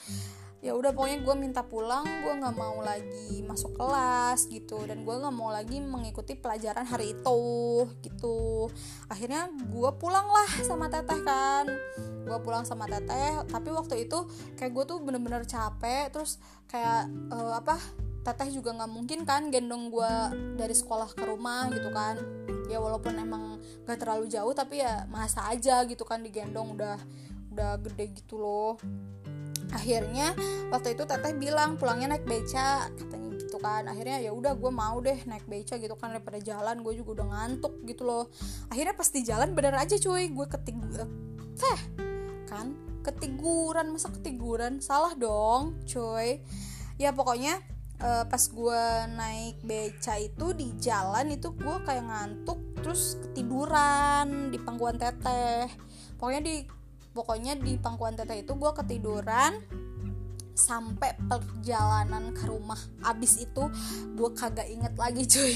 ya 0.60 0.76
udah 0.76 0.92
pokoknya 0.92 1.24
gue 1.24 1.36
minta 1.40 1.64
pulang 1.64 2.04
gue 2.04 2.34
nggak 2.36 2.56
mau 2.60 2.84
lagi 2.84 3.40
masuk 3.48 3.80
kelas 3.80 4.52
gitu 4.52 4.84
dan 4.84 5.08
gue 5.08 5.16
nggak 5.16 5.32
mau 5.32 5.48
lagi 5.56 5.80
mengikuti 5.80 6.36
pelajaran 6.36 6.84
hari 6.84 7.16
itu 7.16 7.42
gitu. 8.04 8.68
Akhirnya 9.08 9.48
gue 9.48 9.92
pulang 9.96 10.28
lah 10.28 10.50
sama 10.68 10.92
teteh 10.92 11.24
kan. 11.24 11.66
Gue 12.28 12.38
pulang 12.44 12.68
sama 12.68 12.92
teteh 12.92 13.48
tapi 13.48 13.72
waktu 13.72 14.04
itu 14.08 14.28
kayak 14.60 14.76
gue 14.76 14.84
tuh 14.84 14.98
bener-bener 15.00 15.48
capek 15.48 16.12
terus 16.12 16.44
kayak 16.68 17.08
uh, 17.32 17.56
apa 17.56 17.80
teteh 18.28 18.52
juga 18.52 18.76
nggak 18.76 18.92
mungkin 18.92 19.24
kan 19.24 19.48
gendong 19.48 19.88
gue 19.88 20.14
dari 20.60 20.76
sekolah 20.76 21.16
ke 21.16 21.24
rumah 21.24 21.72
gitu 21.72 21.88
kan. 21.96 22.20
Ya 22.68 22.78
walaupun 22.78 23.18
emang 23.18 23.58
gak 23.90 24.06
terlalu 24.06 24.30
jauh 24.30 24.54
tapi 24.54 24.84
ya 24.84 25.10
masa 25.10 25.50
aja 25.50 25.82
gitu 25.90 26.06
kan 26.06 26.22
digendong 26.22 26.78
udah 26.78 27.02
udah 27.50 27.82
gede 27.82 28.22
gitu 28.22 28.38
loh 28.38 28.78
akhirnya 29.70 30.34
waktu 30.74 30.98
itu 30.98 31.06
teteh 31.06 31.34
bilang 31.38 31.78
pulangnya 31.78 32.18
naik 32.18 32.26
beca 32.26 32.90
katanya 32.94 33.30
gitu 33.38 33.58
kan. 33.62 33.86
Akhirnya 33.86 34.18
ya 34.22 34.32
udah 34.34 34.54
gue 34.58 34.72
mau 34.74 34.98
deh 35.02 35.20
naik 35.26 35.46
beca 35.46 35.78
gitu 35.78 35.96
kan. 35.98 36.14
Daripada 36.14 36.40
jalan 36.42 36.82
gue 36.82 36.94
juga 36.98 37.22
udah 37.22 37.28
ngantuk 37.34 37.82
gitu 37.86 38.06
loh. 38.06 38.30
Akhirnya 38.70 38.94
pas 38.98 39.10
di 39.10 39.22
jalan 39.26 39.54
bener 39.54 39.76
aja 39.78 39.96
cuy 39.98 40.30
gue 40.30 40.48
ketiduran 40.50 41.10
teh 41.58 41.82
kan? 42.50 42.74
Ketiguran 43.06 43.96
masa 43.96 44.10
ketiguran? 44.14 44.82
Salah 44.82 45.14
dong 45.16 45.82
cuy. 45.86 46.42
Ya 47.00 47.16
pokoknya 47.16 47.64
uh, 48.04 48.26
pas 48.28 48.44
gue 48.44 48.84
naik 49.16 49.64
beca 49.64 50.20
itu 50.20 50.52
di 50.56 50.76
jalan 50.80 51.32
itu 51.32 51.52
gue 51.56 51.76
kayak 51.88 52.06
ngantuk 52.06 52.60
terus 52.80 53.20
ketiduran 53.24 54.52
di 54.52 54.58
pangkuan 54.60 55.00
teteh. 55.00 55.68
Pokoknya 56.20 56.42
di 56.44 56.56
pokoknya 57.20 57.60
di 57.60 57.76
pangkuan 57.76 58.16
teteh 58.16 58.48
itu 58.48 58.56
gue 58.56 58.72
ketiduran 58.72 59.60
sampai 60.56 61.16
perjalanan 61.28 62.32
ke 62.32 62.48
rumah. 62.48 62.80
Abis 63.04 63.44
itu 63.44 63.68
gue 64.16 64.30
kagak 64.36 64.68
inget 64.72 64.96
lagi 64.96 65.28
cuy. 65.36 65.56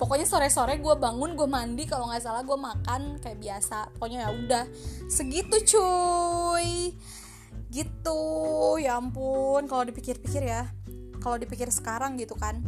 Pokoknya 0.00 0.24
sore 0.24 0.48
sore 0.48 0.80
gue 0.80 0.94
bangun 0.96 1.36
gue 1.36 1.48
mandi 1.48 1.84
kalau 1.84 2.08
nggak 2.08 2.24
salah 2.24 2.40
gue 2.40 2.56
makan 2.56 3.20
kayak 3.20 3.40
biasa. 3.40 3.92
Pokoknya 3.96 4.28
ya 4.28 4.30
udah. 4.32 4.64
Segitu 5.08 5.76
cuy. 5.76 6.96
Gitu. 7.68 8.20
Ya 8.80 8.96
ampun 8.96 9.68
kalau 9.68 9.84
dipikir-pikir 9.84 10.48
ya. 10.48 10.68
Kalau 11.20 11.36
dipikir 11.36 11.68
sekarang 11.72 12.16
gitu 12.20 12.36
kan 12.36 12.60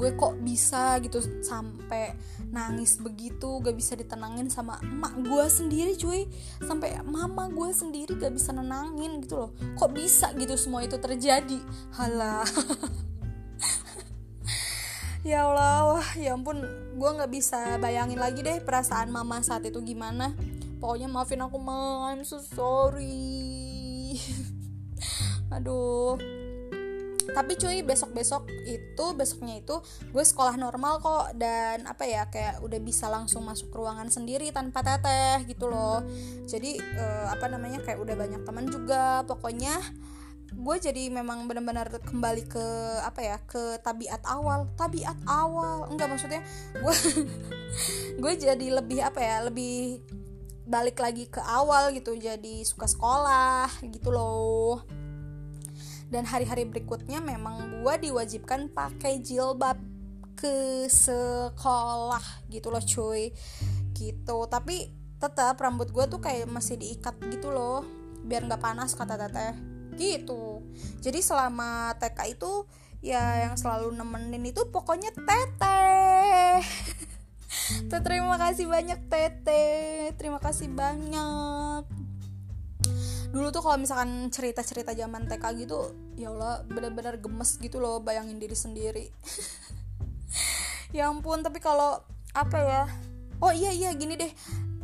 gue 0.00 0.16
kok 0.16 0.40
bisa 0.40 0.96
gitu 1.04 1.20
sampai 1.44 2.16
nangis 2.48 2.96
begitu 2.96 3.60
gak 3.60 3.76
bisa 3.76 3.92
ditenangin 3.92 4.48
sama 4.48 4.80
emak 4.80 5.12
gue 5.20 5.44
sendiri 5.52 5.92
cuy. 5.92 6.24
Sampai 6.64 6.96
mama 7.04 7.52
gue 7.52 7.68
sendiri 7.68 8.16
gak 8.16 8.32
bisa 8.32 8.56
nenangin 8.56 9.20
gitu 9.20 9.44
loh. 9.44 9.50
Kok 9.76 9.92
bisa 9.92 10.32
gitu 10.40 10.56
semua 10.56 10.80
itu 10.88 10.96
terjadi? 10.96 11.60
Halah. 11.92 12.48
Ya 15.20 15.44
Allah 15.44 15.84
wah 15.84 16.08
ya 16.16 16.32
ampun. 16.32 16.64
Gue 16.96 17.10
nggak 17.12 17.28
bisa 17.28 17.76
bayangin 17.76 18.16
lagi 18.16 18.40
deh 18.40 18.56
perasaan 18.64 19.12
mama 19.12 19.44
saat 19.44 19.68
itu 19.68 19.76
gimana. 19.84 20.32
Pokoknya 20.80 21.12
maafin 21.12 21.44
aku 21.44 21.60
mama 21.60 22.16
I'm 22.16 22.24
so 22.24 22.40
sorry. 22.40 24.16
Aduh 25.52 26.39
tapi 27.30 27.54
cuy 27.56 27.84
besok 27.84 28.10
besok 28.16 28.42
itu 28.66 29.06
besoknya 29.14 29.60
itu 29.60 29.76
gue 30.10 30.24
sekolah 30.24 30.56
normal 30.56 30.98
kok. 31.00 31.26
Dan 31.36 31.86
apa 31.86 32.04
ya 32.08 32.26
kayak 32.28 32.64
udah 32.64 32.80
bisa 32.82 33.06
langsung 33.12 33.46
masuk 33.46 33.70
ruangan 33.72 34.08
sendiri 34.08 34.50
tanpa 34.50 34.80
teteh 34.80 35.44
gitu 35.46 35.70
loh. 35.70 36.02
Jadi 36.48 36.80
uh, 36.80 37.32
apa 37.32 37.46
namanya 37.46 37.80
kayak 37.84 38.00
udah 38.00 38.16
banyak 38.16 38.42
teman 38.42 38.66
juga. 38.68 39.22
Pokoknya 39.24 39.76
gue 40.50 40.76
jadi 40.82 41.14
memang 41.14 41.46
benar-benar 41.46 41.94
kembali 42.02 42.42
ke 42.50 42.66
apa 43.06 43.20
ya 43.22 43.36
ke 43.44 43.78
tabiat 43.80 44.22
awal. 44.26 44.68
Tabiat 44.74 45.18
awal. 45.28 45.88
Enggak 45.92 46.10
maksudnya 46.10 46.42
gue 46.76 46.96
gue 48.22 48.32
jadi 48.36 48.66
lebih 48.82 49.00
apa 49.04 49.20
ya 49.22 49.36
lebih 49.46 50.02
balik 50.66 50.98
lagi 50.98 51.30
ke 51.30 51.40
awal 51.40 51.94
gitu. 51.94 52.14
Jadi 52.18 52.66
suka 52.66 52.90
sekolah 52.90 53.70
gitu 53.86 54.10
loh 54.10 54.99
dan 56.10 56.26
hari-hari 56.26 56.66
berikutnya 56.66 57.22
memang 57.22 57.80
gue 57.80 58.10
diwajibkan 58.10 58.74
pakai 58.74 59.22
jilbab 59.22 59.78
ke 60.34 60.86
sekolah 60.90 62.50
gitu 62.50 62.68
loh 62.68 62.82
cuy. 62.82 63.30
Gitu. 63.94 64.38
Tapi 64.50 64.76
tetap 65.22 65.56
rambut 65.62 65.88
gue 65.94 66.04
tuh 66.10 66.20
kayak 66.20 66.50
masih 66.50 66.80
diikat 66.80 67.14
gitu 67.30 67.52
loh 67.52 67.84
biar 68.20 68.44
nggak 68.44 68.60
panas 68.60 68.92
kata 68.98 69.16
teteh 69.16 69.54
gitu. 69.96 70.66
Jadi 71.00 71.22
selama 71.22 71.94
TK 71.96 72.36
itu 72.36 72.68
ya 73.00 73.48
yang 73.48 73.56
selalu 73.56 73.96
nemenin 73.96 74.52
itu 74.52 74.68
pokoknya 74.68 75.08
teteh 75.16 76.60
terima 78.04 78.36
kasih 78.36 78.68
banyak 78.68 79.08
teteh 79.08 80.12
terima 80.20 80.36
kasih 80.36 80.68
banyak 80.68 81.88
dulu 83.30 83.54
tuh 83.54 83.62
kalau 83.62 83.78
misalkan 83.78 84.26
cerita-cerita 84.34 84.90
zaman 84.90 85.30
TK 85.30 85.44
gitu 85.62 85.94
ya 86.18 86.34
Allah 86.34 86.66
bener-bener 86.66 87.22
gemes 87.22 87.56
gitu 87.62 87.78
loh 87.78 88.02
bayangin 88.02 88.42
diri 88.42 88.54
sendiri. 88.54 89.06
Ya 90.90 91.06
ampun 91.06 91.38
tapi 91.46 91.62
kalau 91.62 92.02
apa 92.34 92.58
ya 92.58 92.82
oh 93.38 93.54
iya 93.54 93.70
iya 93.70 93.94
gini 93.94 94.18
deh. 94.18 94.34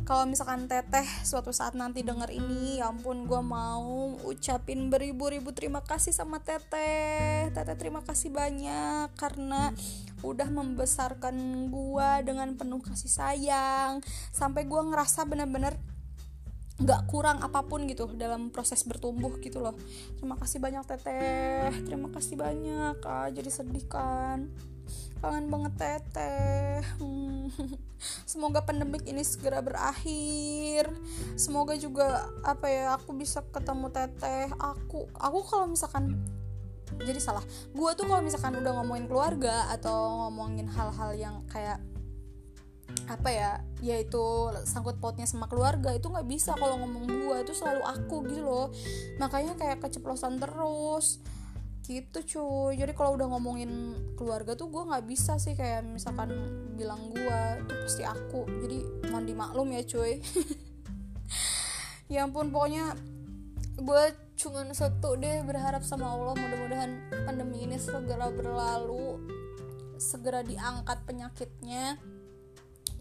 Kalau 0.07 0.23
misalkan 0.23 0.71
teteh 0.71 1.03
suatu 1.27 1.51
saat 1.51 1.75
nanti 1.75 1.99
denger 1.99 2.31
ini 2.31 2.79
ya 2.79 2.95
ampun 2.95 3.27
gue 3.27 3.43
mau 3.43 4.15
ucapin 4.23 4.87
beribu-ribu 4.87 5.51
terima 5.51 5.83
kasih 5.83 6.15
sama 6.15 6.39
teteh. 6.39 7.51
Teteh 7.51 7.75
terima 7.75 7.99
kasih 8.07 8.31
banyak 8.31 9.11
karena 9.19 9.75
udah 10.23 10.47
membesarkan 10.47 11.67
gue 11.67 12.09
dengan 12.23 12.55
penuh 12.55 12.79
kasih 12.79 13.11
sayang. 13.11 13.99
Sampai 14.31 14.63
gue 14.63 14.79
ngerasa 14.79 15.27
bener-bener 15.27 15.75
nggak 16.77 17.09
kurang 17.09 17.41
apa 17.41 17.65
pun 17.65 17.89
gitu 17.89 18.05
dalam 18.13 18.53
proses 18.53 18.85
bertumbuh 18.85 19.33
gitu 19.41 19.57
loh. 19.57 19.73
Terima 20.21 20.37
kasih 20.37 20.61
banyak 20.61 20.83
teteh. 20.85 21.73
Terima 21.85 22.09
kasih 22.13 22.37
banyak 22.37 23.01
ah 23.01 23.27
jadi 23.33 23.49
sedih 23.49 23.85
kan? 23.89 24.53
Kangen 25.17 25.49
banget 25.49 25.73
teteh. 25.81 26.85
Hmm. 27.01 27.49
semoga 28.29 28.61
pandemik 28.61 29.09
ini 29.09 29.25
segera 29.25 29.65
berakhir. 29.65 30.93
Semoga 31.33 31.73
juga 31.73 32.29
apa 32.45 32.69
ya 32.69 32.93
aku 32.93 33.17
bisa 33.17 33.41
ketemu 33.49 33.89
teteh. 33.89 34.53
Aku 34.61 35.09
aku 35.17 35.39
kalau 35.49 35.65
misalkan 35.65 36.21
jadi 37.01 37.17
salah. 37.17 37.43
Gue 37.73 37.97
tuh 37.97 38.05
kalau 38.05 38.21
misalkan 38.21 38.53
udah 38.53 38.71
ngomongin 38.77 39.09
keluarga 39.09 39.65
atau 39.73 40.29
ngomongin 40.29 40.69
hal-hal 40.69 41.11
yang 41.17 41.35
kayak 41.49 41.81
apa 43.05 43.29
ya 43.29 43.51
yaitu 43.85 44.49
sangkut 44.65 44.97
pautnya 44.97 45.29
sama 45.29 45.45
keluarga 45.45 45.93
itu 45.93 46.09
nggak 46.09 46.25
bisa 46.25 46.57
kalau 46.57 46.81
ngomong 46.81 47.05
gue 47.05 47.35
itu 47.45 47.53
selalu 47.53 47.83
aku 47.85 48.25
gitu 48.25 48.41
loh. 48.41 48.67
Makanya 49.21 49.53
kayak 49.53 49.85
keceplosan 49.85 50.41
terus 50.41 51.21
gitu 51.87 52.19
cuy. 52.25 52.75
Jadi 52.75 52.91
kalau 52.97 53.15
udah 53.15 53.29
ngomongin 53.31 53.95
keluarga 54.17 54.57
tuh 54.57 54.67
gue 54.67 54.83
nggak 54.83 55.05
bisa 55.07 55.39
sih 55.39 55.55
kayak 55.55 55.87
misalkan 55.87 56.33
bilang 56.75 56.99
gue 57.13 57.39
itu 57.63 57.73
pasti 57.85 58.03
aku. 58.03 58.43
Jadi 58.65 58.77
mohon 59.13 59.25
dimaklum 59.25 59.67
ya 59.73 59.83
cuy. 59.85 60.17
Ya 62.07 62.23
ampun 62.23 62.55
pokoknya 62.55 62.95
gue 63.83 64.03
cuma 64.39 64.63
satu 64.71 65.19
deh 65.19 65.43
berharap 65.43 65.83
sama 65.83 66.07
Allah 66.07 66.39
mudah-mudahan 66.39 66.91
pandemi 67.27 67.67
ini 67.67 67.75
segera 67.75 68.31
berlalu 68.31 69.19
segera 69.99 70.39
diangkat 70.45 71.03
penyakitnya 71.03 71.99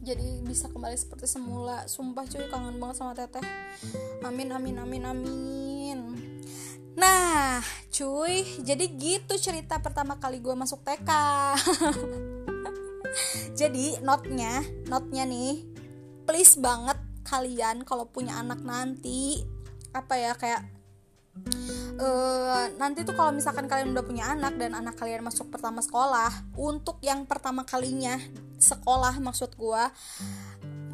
jadi 0.02 0.42
bisa 0.44 0.68
kembali 0.68 0.96
seperti 0.96 1.28
semula. 1.28 1.88
Sumpah 1.88 2.24
cuy 2.28 2.46
kangen 2.48 2.76
banget 2.76 2.96
sama 3.00 3.12
teteh. 3.16 3.44
Amin 4.24 4.52
amin 4.52 4.76
amin 4.82 5.04
amin. 5.04 5.98
Nah 6.96 7.60
cuy 7.96 8.44
jadi 8.60 8.84
gitu 8.92 9.40
cerita 9.40 9.80
pertama 9.80 10.20
kali 10.20 10.40
gue 10.44 10.52
masuk 10.52 10.84
TK 10.84 11.10
jadi 13.60 14.04
notnya 14.04 14.60
notnya 14.92 15.24
nih 15.24 15.64
please 16.28 16.60
banget 16.60 17.00
kalian 17.24 17.88
kalau 17.88 18.04
punya 18.12 18.36
anak 18.36 18.60
nanti 18.60 19.40
apa 19.96 20.14
ya 20.20 20.32
kayak 20.36 20.60
uh, 22.00 22.66
nanti 22.76 23.02
tuh 23.02 23.16
kalau 23.16 23.32
misalkan 23.32 23.66
kalian 23.66 23.92
udah 23.92 24.04
punya 24.04 24.24
anak 24.32 24.56
dan 24.60 24.76
anak 24.76 24.96
kalian 24.96 25.24
masuk 25.24 25.48
pertama 25.48 25.80
sekolah 25.80 26.30
untuk 26.56 27.00
yang 27.00 27.24
pertama 27.24 27.64
kalinya 27.64 28.16
sekolah 28.56 29.20
maksud 29.20 29.52
gue 29.56 29.82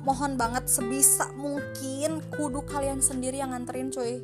mohon 0.03 0.35
banget 0.35 0.67
sebisa 0.67 1.31
mungkin 1.39 2.23
kudu 2.35 2.67
kalian 2.67 2.99
sendiri 2.99 3.39
yang 3.39 3.55
nganterin 3.55 3.95
cuy. 3.95 4.19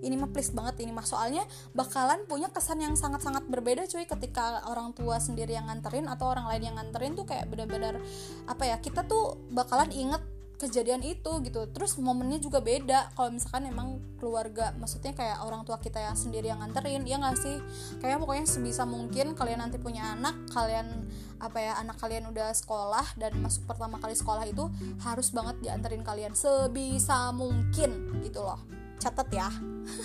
Ini 0.00 0.16
mah 0.16 0.32
please 0.32 0.50
banget 0.50 0.80
ini 0.82 0.90
mah. 0.96 1.04
Soalnya 1.04 1.44
bakalan 1.76 2.24
punya 2.26 2.48
kesan 2.50 2.82
yang 2.82 2.96
sangat-sangat 2.98 3.46
berbeda 3.46 3.86
cuy 3.86 4.08
ketika 4.08 4.64
orang 4.66 4.90
tua 4.96 5.22
sendiri 5.22 5.54
yang 5.54 5.70
nganterin 5.70 6.10
atau 6.10 6.34
orang 6.34 6.50
lain 6.50 6.72
yang 6.72 6.76
nganterin 6.80 7.14
tuh 7.14 7.28
kayak 7.28 7.46
bener-bener 7.46 8.00
apa 8.48 8.64
ya 8.66 8.76
kita 8.82 9.06
tuh 9.06 9.38
bakalan 9.54 9.92
inget 9.94 10.24
kejadian 10.60 11.00
itu 11.00 11.32
gitu. 11.40 11.64
Terus 11.72 11.96
momennya 11.96 12.36
juga 12.36 12.60
beda. 12.60 13.08
Kalau 13.16 13.32
misalkan 13.32 13.64
emang 13.72 13.96
keluarga 14.20 14.76
maksudnya 14.76 15.16
kayak 15.16 15.40
orang 15.40 15.64
tua 15.64 15.80
kita 15.80 15.96
yang 15.96 16.12
sendiri 16.12 16.52
yang 16.52 16.60
nganterin 16.60 17.08
ya 17.08 17.16
nggak 17.16 17.40
sih? 17.40 17.56
Kayak 18.04 18.20
pokoknya 18.20 18.44
sebisa 18.44 18.84
mungkin 18.84 19.32
kalian 19.32 19.64
nanti 19.64 19.80
punya 19.80 20.12
anak 20.12 20.36
kalian 20.52 21.08
apa 21.40 21.56
ya 21.56 21.72
anak 21.80 21.96
kalian 21.96 22.28
udah 22.28 22.52
sekolah 22.52 23.16
dan 23.16 23.32
masuk 23.40 23.64
pertama 23.64 23.96
kali 23.96 24.12
sekolah 24.12 24.44
itu 24.44 24.68
harus 25.00 25.32
banget 25.32 25.56
dianterin 25.64 26.04
kalian 26.04 26.36
sebisa 26.36 27.32
mungkin 27.32 28.20
gitu 28.20 28.44
loh. 28.44 28.60
Catat 29.00 29.32
ya. 29.32 29.48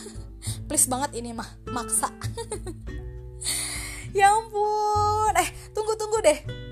Please 0.71 0.87
banget 0.87 1.19
ini 1.19 1.35
mah 1.35 1.47
maksa. 1.67 2.07
Ya 4.15 4.31
ampun. 4.31 5.35
Eh 5.35 5.49
tunggu 5.75 5.91
tunggu 5.99 6.23
deh 6.23 6.64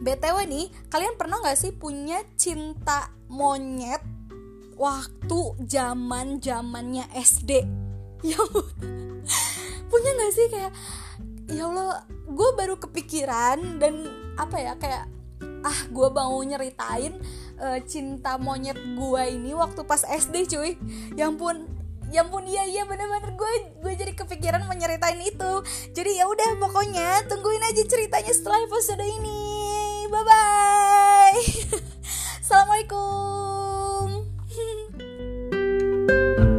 btw 0.00 0.36
nih 0.48 0.66
kalian 0.88 1.14
pernah 1.20 1.40
nggak 1.44 1.58
sih 1.60 1.72
punya 1.76 2.24
cinta 2.34 3.12
monyet 3.28 4.00
waktu 4.80 5.40
zaman 5.68 6.40
zamannya 6.40 7.04
SD 7.12 7.50
ya 8.30 8.40
punya 9.90 10.10
nggak 10.16 10.32
sih 10.32 10.46
kayak 10.48 10.72
ya 11.50 11.66
Allah 11.66 12.04
gue 12.30 12.50
baru 12.54 12.78
kepikiran 12.78 13.82
dan 13.82 14.06
apa 14.38 14.56
ya 14.56 14.72
kayak 14.78 15.04
ah 15.60 15.80
gue 15.92 16.08
mau 16.08 16.40
nyeritain 16.40 17.12
uh, 17.60 17.78
cinta 17.84 18.40
monyet 18.40 18.76
gue 18.76 19.22
ini 19.28 19.52
waktu 19.52 19.84
pas 19.84 20.00
SD 20.06 20.48
cuy. 20.48 20.72
Yang 21.16 21.32
pun 21.36 21.56
ya 22.10 22.24
pun 22.26 22.42
iya 22.48 22.64
iya 22.64 22.82
bener-bener. 22.88 23.36
Gue 23.36 23.52
gue 23.84 23.92
jadi 23.92 24.12
kepikiran 24.16 24.64
menyeritain 24.64 25.20
itu. 25.20 25.52
Jadi 25.92 26.10
ya 26.16 26.24
udah 26.26 26.56
pokoknya 26.56 27.28
tungguin 27.28 27.60
aja 27.60 27.82
ceritanya 27.84 28.32
setelah 28.32 28.64
episode 28.64 29.04
ini 29.04 29.49
bye 30.10 30.24
bye 30.26 31.38
assalamualaikum. 32.42 34.26